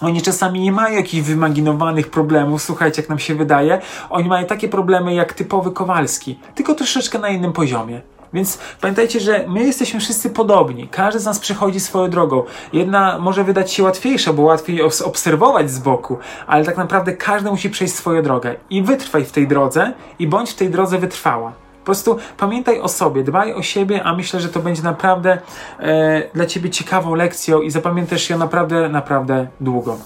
Oni 0.00 0.22
czasami 0.22 0.60
nie 0.60 0.72
mają 0.72 0.96
jakichś 0.96 1.28
wymaginowanych 1.28 2.10
problemów, 2.10 2.62
słuchajcie, 2.62 3.02
jak 3.02 3.08
nam 3.08 3.18
się 3.18 3.34
wydaje. 3.34 3.80
Oni 4.10 4.28
mają 4.28 4.46
takie 4.46 4.68
problemy 4.68 5.14
jak 5.14 5.32
typowy 5.32 5.70
Kowalski, 5.70 6.38
tylko 6.54 6.74
troszeczkę 6.74 7.18
na 7.18 7.28
innym 7.28 7.52
poziomie. 7.52 8.00
Więc 8.32 8.58
pamiętajcie, 8.80 9.20
że 9.20 9.44
my 9.48 9.64
jesteśmy 9.64 10.00
wszyscy 10.00 10.30
podobni. 10.30 10.88
Każdy 10.88 11.20
z 11.20 11.24
nas 11.24 11.38
przechodzi 11.38 11.80
swoją 11.80 12.10
drogą. 12.10 12.42
Jedna 12.72 13.18
może 13.18 13.44
wydać 13.44 13.72
się 13.72 13.82
łatwiejsza, 13.82 14.32
bo 14.32 14.42
łatwiej 14.42 14.82
obserwować 14.82 15.70
z 15.70 15.78
boku, 15.78 16.18
ale 16.46 16.64
tak 16.64 16.76
naprawdę 16.76 17.12
każdy 17.12 17.50
musi 17.50 17.70
przejść 17.70 17.94
swoją 17.94 18.22
drogę. 18.22 18.54
I 18.70 18.82
wytrwaj 18.82 19.24
w 19.24 19.32
tej 19.32 19.48
drodze 19.48 19.92
i 20.18 20.26
bądź 20.26 20.50
w 20.50 20.54
tej 20.54 20.70
drodze 20.70 20.98
wytrwała. 20.98 21.67
Prostu 21.88 22.18
pamiętaj 22.36 22.80
o 22.80 22.88
sobie, 22.88 23.24
dbaj 23.24 23.54
o 23.54 23.62
siebie, 23.62 24.04
a 24.04 24.14
myślę, 24.14 24.40
że 24.40 24.48
to 24.48 24.60
będzie 24.60 24.82
naprawdę 24.82 25.38
e, 25.78 26.22
dla 26.34 26.46
ciebie 26.46 26.70
ciekawą 26.70 27.14
lekcją 27.14 27.60
i 27.60 27.70
zapamiętasz 27.70 28.30
ją 28.30 28.38
naprawdę, 28.38 28.88
naprawdę 28.88 29.46
długo. 29.60 29.98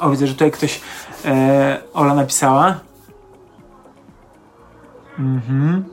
O, 0.00 0.10
widzę, 0.10 0.26
że 0.26 0.32
tutaj 0.32 0.50
ktoś 0.50 0.80
e, 1.24 1.78
Ola 1.94 2.14
napisała. 2.14 2.80
Mhm. 5.18 5.84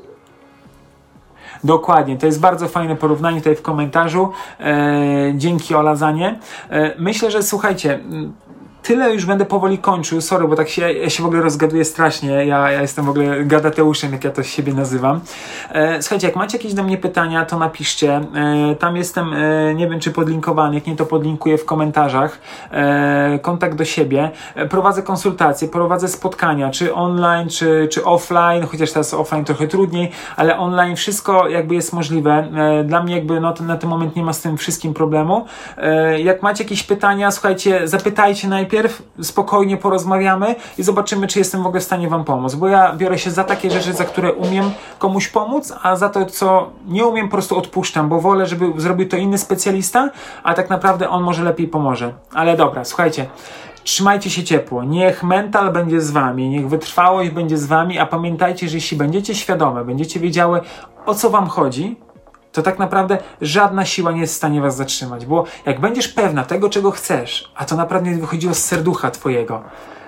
Dokładnie, 1.64 2.18
to 2.18 2.26
jest 2.26 2.40
bardzo 2.40 2.68
fajne 2.68 2.96
porównanie 2.96 3.38
tutaj 3.38 3.56
w 3.56 3.62
komentarzu. 3.62 4.32
E, 4.60 5.34
dzięki 5.36 5.76
Ola 5.76 5.96
za 5.96 6.12
nie. 6.12 6.40
E, 6.70 6.96
myślę, 6.98 7.32
że 7.32 7.44
słuchajcie, 7.44 8.00
tyle 8.86 9.14
już 9.14 9.26
będę 9.26 9.46
powoli 9.46 9.78
kończył. 9.78 10.22
Sorry, 10.22 10.48
bo 10.48 10.56
tak 10.56 10.70
się, 10.70 10.94
ja 10.94 11.10
się 11.10 11.24
w 11.24 11.26
ogóle 11.26 11.42
rozgaduję 11.42 11.86
strasznie. 11.86 12.46
Ja, 12.46 12.72
ja 12.72 12.82
jestem 12.82 13.06
w 13.06 13.10
ogóle 13.10 13.46
gadateuszem, 13.46 14.12
jak 14.12 14.24
ja 14.24 14.32
to 14.32 14.44
siebie 14.44 14.74
nazywam. 14.74 15.22
E, 15.72 16.02
słuchajcie, 16.02 16.28
jak 16.28 16.36
macie 16.36 16.58
jakieś 16.58 16.74
do 16.74 16.84
mnie 16.84 16.98
pytania, 16.98 17.46
to 17.46 17.60
napiszcie. 17.60 18.22
E, 18.36 18.76
tam 18.76 18.98
jestem, 18.98 19.34
e, 19.34 19.74
nie 19.76 19.90
wiem 19.90 20.00
czy 20.00 20.12
podlinkowany, 20.12 20.76
jak 20.76 20.88
nie 20.88 20.96
to 20.96 21.06
podlinkuję 21.06 21.58
w 21.58 21.66
komentarzach. 21.66 22.40
E, 22.72 23.40
kontakt 23.42 23.76
do 23.76 23.86
siebie. 23.86 24.32
E, 24.56 24.68
prowadzę 24.68 25.04
konsultacje, 25.04 25.68
prowadzę 25.68 26.08
spotkania, 26.08 26.72
czy 26.72 26.94
online, 26.94 27.50
czy, 27.50 27.88
czy 27.92 28.06
offline, 28.06 28.68
chociaż 28.68 28.92
teraz 28.92 29.14
offline 29.14 29.46
trochę 29.46 29.68
trudniej, 29.68 30.12
ale 30.36 30.58
online 30.58 30.96
wszystko 30.96 31.48
jakby 31.48 31.76
jest 31.76 31.94
możliwe. 31.94 32.48
E, 32.80 32.84
dla 32.84 33.04
mnie 33.04 33.16
jakby 33.16 33.40
no, 33.40 33.54
na 33.62 33.78
ten 33.78 33.90
moment 33.90 34.16
nie 34.16 34.24
ma 34.24 34.34
z 34.34 34.42
tym 34.42 34.58
wszystkim 34.58 34.94
problemu. 34.94 35.46
jak 36.24 36.42
macie 36.42 36.64
jakieś 36.64 36.84
pytania, 36.84 37.32
słuchajcie, 37.32 37.88
zapytajcie 37.88 38.48
najpierw 38.48 38.75
najpierw 38.76 39.04
spokojnie 39.22 39.78
porozmawiamy 39.78 40.56
i 40.78 40.84
zobaczymy, 40.84 41.28
czy 41.28 41.40
jestem 41.40 41.64
w 41.64 41.66
ogóle 41.66 41.82
w 41.82 41.84
stanie 41.84 42.10
Wam 42.10 42.24
pomóc. 42.24 42.56
Bo 42.56 42.68
ja 42.68 42.94
biorę 42.94 43.20
się 43.20 43.32
za 43.32 43.44
takie 43.44 43.72
rzeczy, 43.72 43.94
za 43.94 44.06
które 44.06 44.34
umiem 44.34 44.72
komuś 45.00 45.28
pomóc, 45.28 45.74
a 45.84 45.96
za 45.96 46.10
to, 46.10 46.26
co 46.26 46.70
nie 46.88 47.06
umiem, 47.06 47.28
po 47.28 47.32
prostu 47.32 47.58
odpuszczam, 47.58 48.10
bo 48.10 48.22
wolę, 48.22 48.46
żeby 48.46 48.74
zrobił 48.78 49.10
to 49.10 49.18
inny 49.18 49.38
specjalista, 49.38 50.10
a 50.44 50.54
tak 50.54 50.70
naprawdę 50.70 51.10
on 51.10 51.24
może 51.24 51.44
lepiej 51.44 51.68
pomoże. 51.68 52.14
Ale 52.34 52.58
dobra, 52.58 52.86
słuchajcie. 52.86 53.26
Trzymajcie 53.84 54.30
się 54.30 54.44
ciepło. 54.44 54.84
Niech 54.84 55.24
mental 55.24 55.72
będzie 55.72 56.02
z 56.02 56.12
wami, 56.12 56.50
niech 56.50 56.70
wytrwałość 56.70 57.30
będzie 57.30 57.58
z 57.58 57.66
wami, 57.66 58.00
a 58.00 58.06
pamiętajcie, 58.06 58.70
że 58.70 58.78
jeśli 58.78 58.98
będziecie 58.98 59.36
świadome, 59.36 59.86
będziecie 59.86 60.20
wiedziały 60.20 60.62
o 61.06 61.16
co 61.16 61.30
wam 61.30 61.48
chodzi, 61.48 61.96
to 62.56 62.62
tak 62.62 62.80
naprawdę 62.80 63.18
żadna 63.42 63.86
siła 63.86 64.12
nie 64.12 64.22
jest 64.22 64.34
w 64.34 64.38
stanie 64.38 64.62
was 64.62 64.76
zatrzymać, 64.76 65.26
bo 65.26 65.46
jak 65.66 65.80
będziesz 65.80 66.08
pewna 66.08 66.44
tego, 66.44 66.70
czego 66.70 66.92
chcesz, 66.92 67.52
a 67.56 67.66
to 67.66 67.76
naprawdę 67.76 68.16
wychodziło 68.16 68.54
z 68.54 68.64
serducha 68.64 69.12
twojego, 69.12 69.64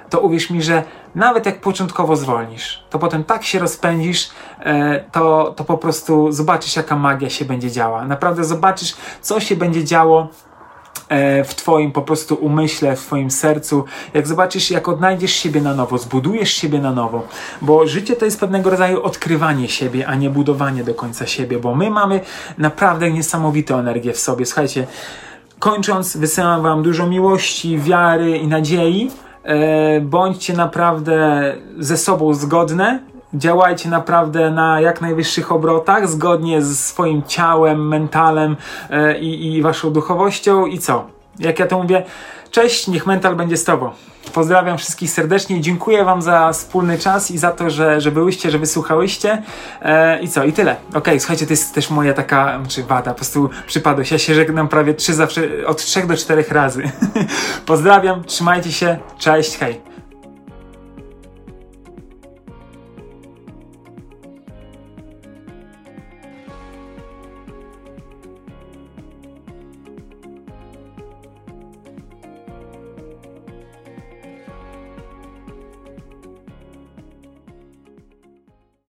to 0.09 0.19
uwierz 0.19 0.49
mi, 0.49 0.63
że 0.63 0.83
nawet 1.15 1.45
jak 1.45 1.61
początkowo 1.61 2.15
zwolnisz, 2.15 2.83
to 2.89 2.99
potem 2.99 3.23
tak 3.23 3.43
się 3.43 3.59
rozpędzisz, 3.59 4.29
e, 4.59 5.03
to, 5.11 5.53
to 5.55 5.63
po 5.63 5.77
prostu 5.77 6.31
zobaczysz, 6.31 6.75
jaka 6.75 6.95
magia 6.95 7.29
się 7.29 7.45
będzie 7.45 7.71
działa. 7.71 8.05
Naprawdę 8.05 8.43
zobaczysz, 8.43 8.95
co 9.21 9.39
się 9.39 9.55
będzie 9.55 9.83
działo 9.83 10.27
w 11.45 11.55
Twoim 11.55 11.91
po 11.91 12.01
prostu 12.01 12.35
umyśle, 12.35 12.95
w 12.95 12.99
Twoim 12.99 13.31
sercu, 13.31 13.85
jak 14.13 14.27
zobaczysz, 14.27 14.71
jak 14.71 14.87
odnajdziesz 14.87 15.31
siebie 15.31 15.61
na 15.61 15.73
nowo, 15.73 15.97
zbudujesz 15.97 16.53
siebie 16.53 16.79
na 16.79 16.91
nowo, 16.91 17.27
bo 17.61 17.87
życie 17.87 18.15
to 18.15 18.25
jest 18.25 18.39
pewnego 18.39 18.69
rodzaju 18.69 19.03
odkrywanie 19.03 19.69
siebie, 19.69 20.07
a 20.07 20.15
nie 20.15 20.29
budowanie 20.29 20.83
do 20.83 20.93
końca 20.93 21.27
siebie, 21.27 21.59
bo 21.59 21.75
my 21.75 21.89
mamy 21.89 22.19
naprawdę 22.57 23.11
niesamowitą 23.11 23.79
energię 23.79 24.13
w 24.13 24.19
sobie. 24.19 24.45
Słuchajcie, 24.45 24.87
kończąc, 25.59 26.17
wysyłam 26.17 26.61
Wam 26.61 26.83
dużo 26.83 27.07
miłości, 27.07 27.79
wiary 27.79 28.37
i 28.37 28.47
nadziei. 28.47 29.11
E, 29.43 30.01
bądźcie 30.01 30.53
naprawdę 30.53 31.53
ze 31.79 31.97
sobą 31.97 32.33
zgodne, 32.33 32.99
działajcie 33.33 33.89
naprawdę 33.89 34.51
na 34.51 34.81
jak 34.81 35.01
najwyższych 35.01 35.51
obrotach, 35.51 36.09
zgodnie 36.09 36.61
z 36.61 36.79
swoim 36.79 37.23
ciałem, 37.27 37.87
mentalem 37.87 38.55
e, 38.89 39.19
i, 39.19 39.55
i 39.55 39.61
waszą 39.61 39.93
duchowością. 39.93 40.65
I 40.65 40.79
co? 40.79 41.07
Jak 41.39 41.59
ja 41.59 41.67
to 41.67 41.81
mówię, 41.81 42.03
cześć, 42.51 42.87
niech 42.87 43.05
mental 43.05 43.35
będzie 43.35 43.57
z 43.57 43.63
tobą. 43.63 43.89
Pozdrawiam 44.33 44.77
wszystkich 44.77 45.11
serdecznie. 45.11 45.61
Dziękuję 45.61 46.05
Wam 46.05 46.21
za 46.21 46.51
wspólny 46.51 46.97
czas 46.97 47.31
i 47.31 47.37
za 47.37 47.51
to, 47.51 47.69
że, 47.69 48.01
że 48.01 48.11
byłyście, 48.11 48.51
że 48.51 48.59
wysłuchałyście. 48.59 49.41
E, 49.81 50.19
I 50.19 50.27
co? 50.27 50.43
I 50.43 50.53
tyle. 50.53 50.75
Okej, 50.89 50.97
okay, 50.99 51.19
słuchajcie, 51.19 51.45
to 51.45 51.53
jest 51.53 51.73
też 51.73 51.89
moja 51.89 52.13
taka, 52.13 52.59
czy 52.67 52.83
wada, 52.83 53.11
po 53.11 53.15
prostu 53.15 53.49
przypadłość. 53.67 54.11
Ja 54.11 54.17
się 54.17 54.33
żegnam 54.33 54.67
prawie 54.67 54.93
trzy 54.93 55.13
zawsze, 55.13 55.41
od 55.67 55.77
trzech 55.77 56.07
do 56.07 56.17
czterech 56.17 56.51
razy. 56.51 56.83
Pozdrawiam, 57.65 58.23
trzymajcie 58.23 58.71
się, 58.71 58.97
cześć, 59.17 59.57
hej. 59.57 59.96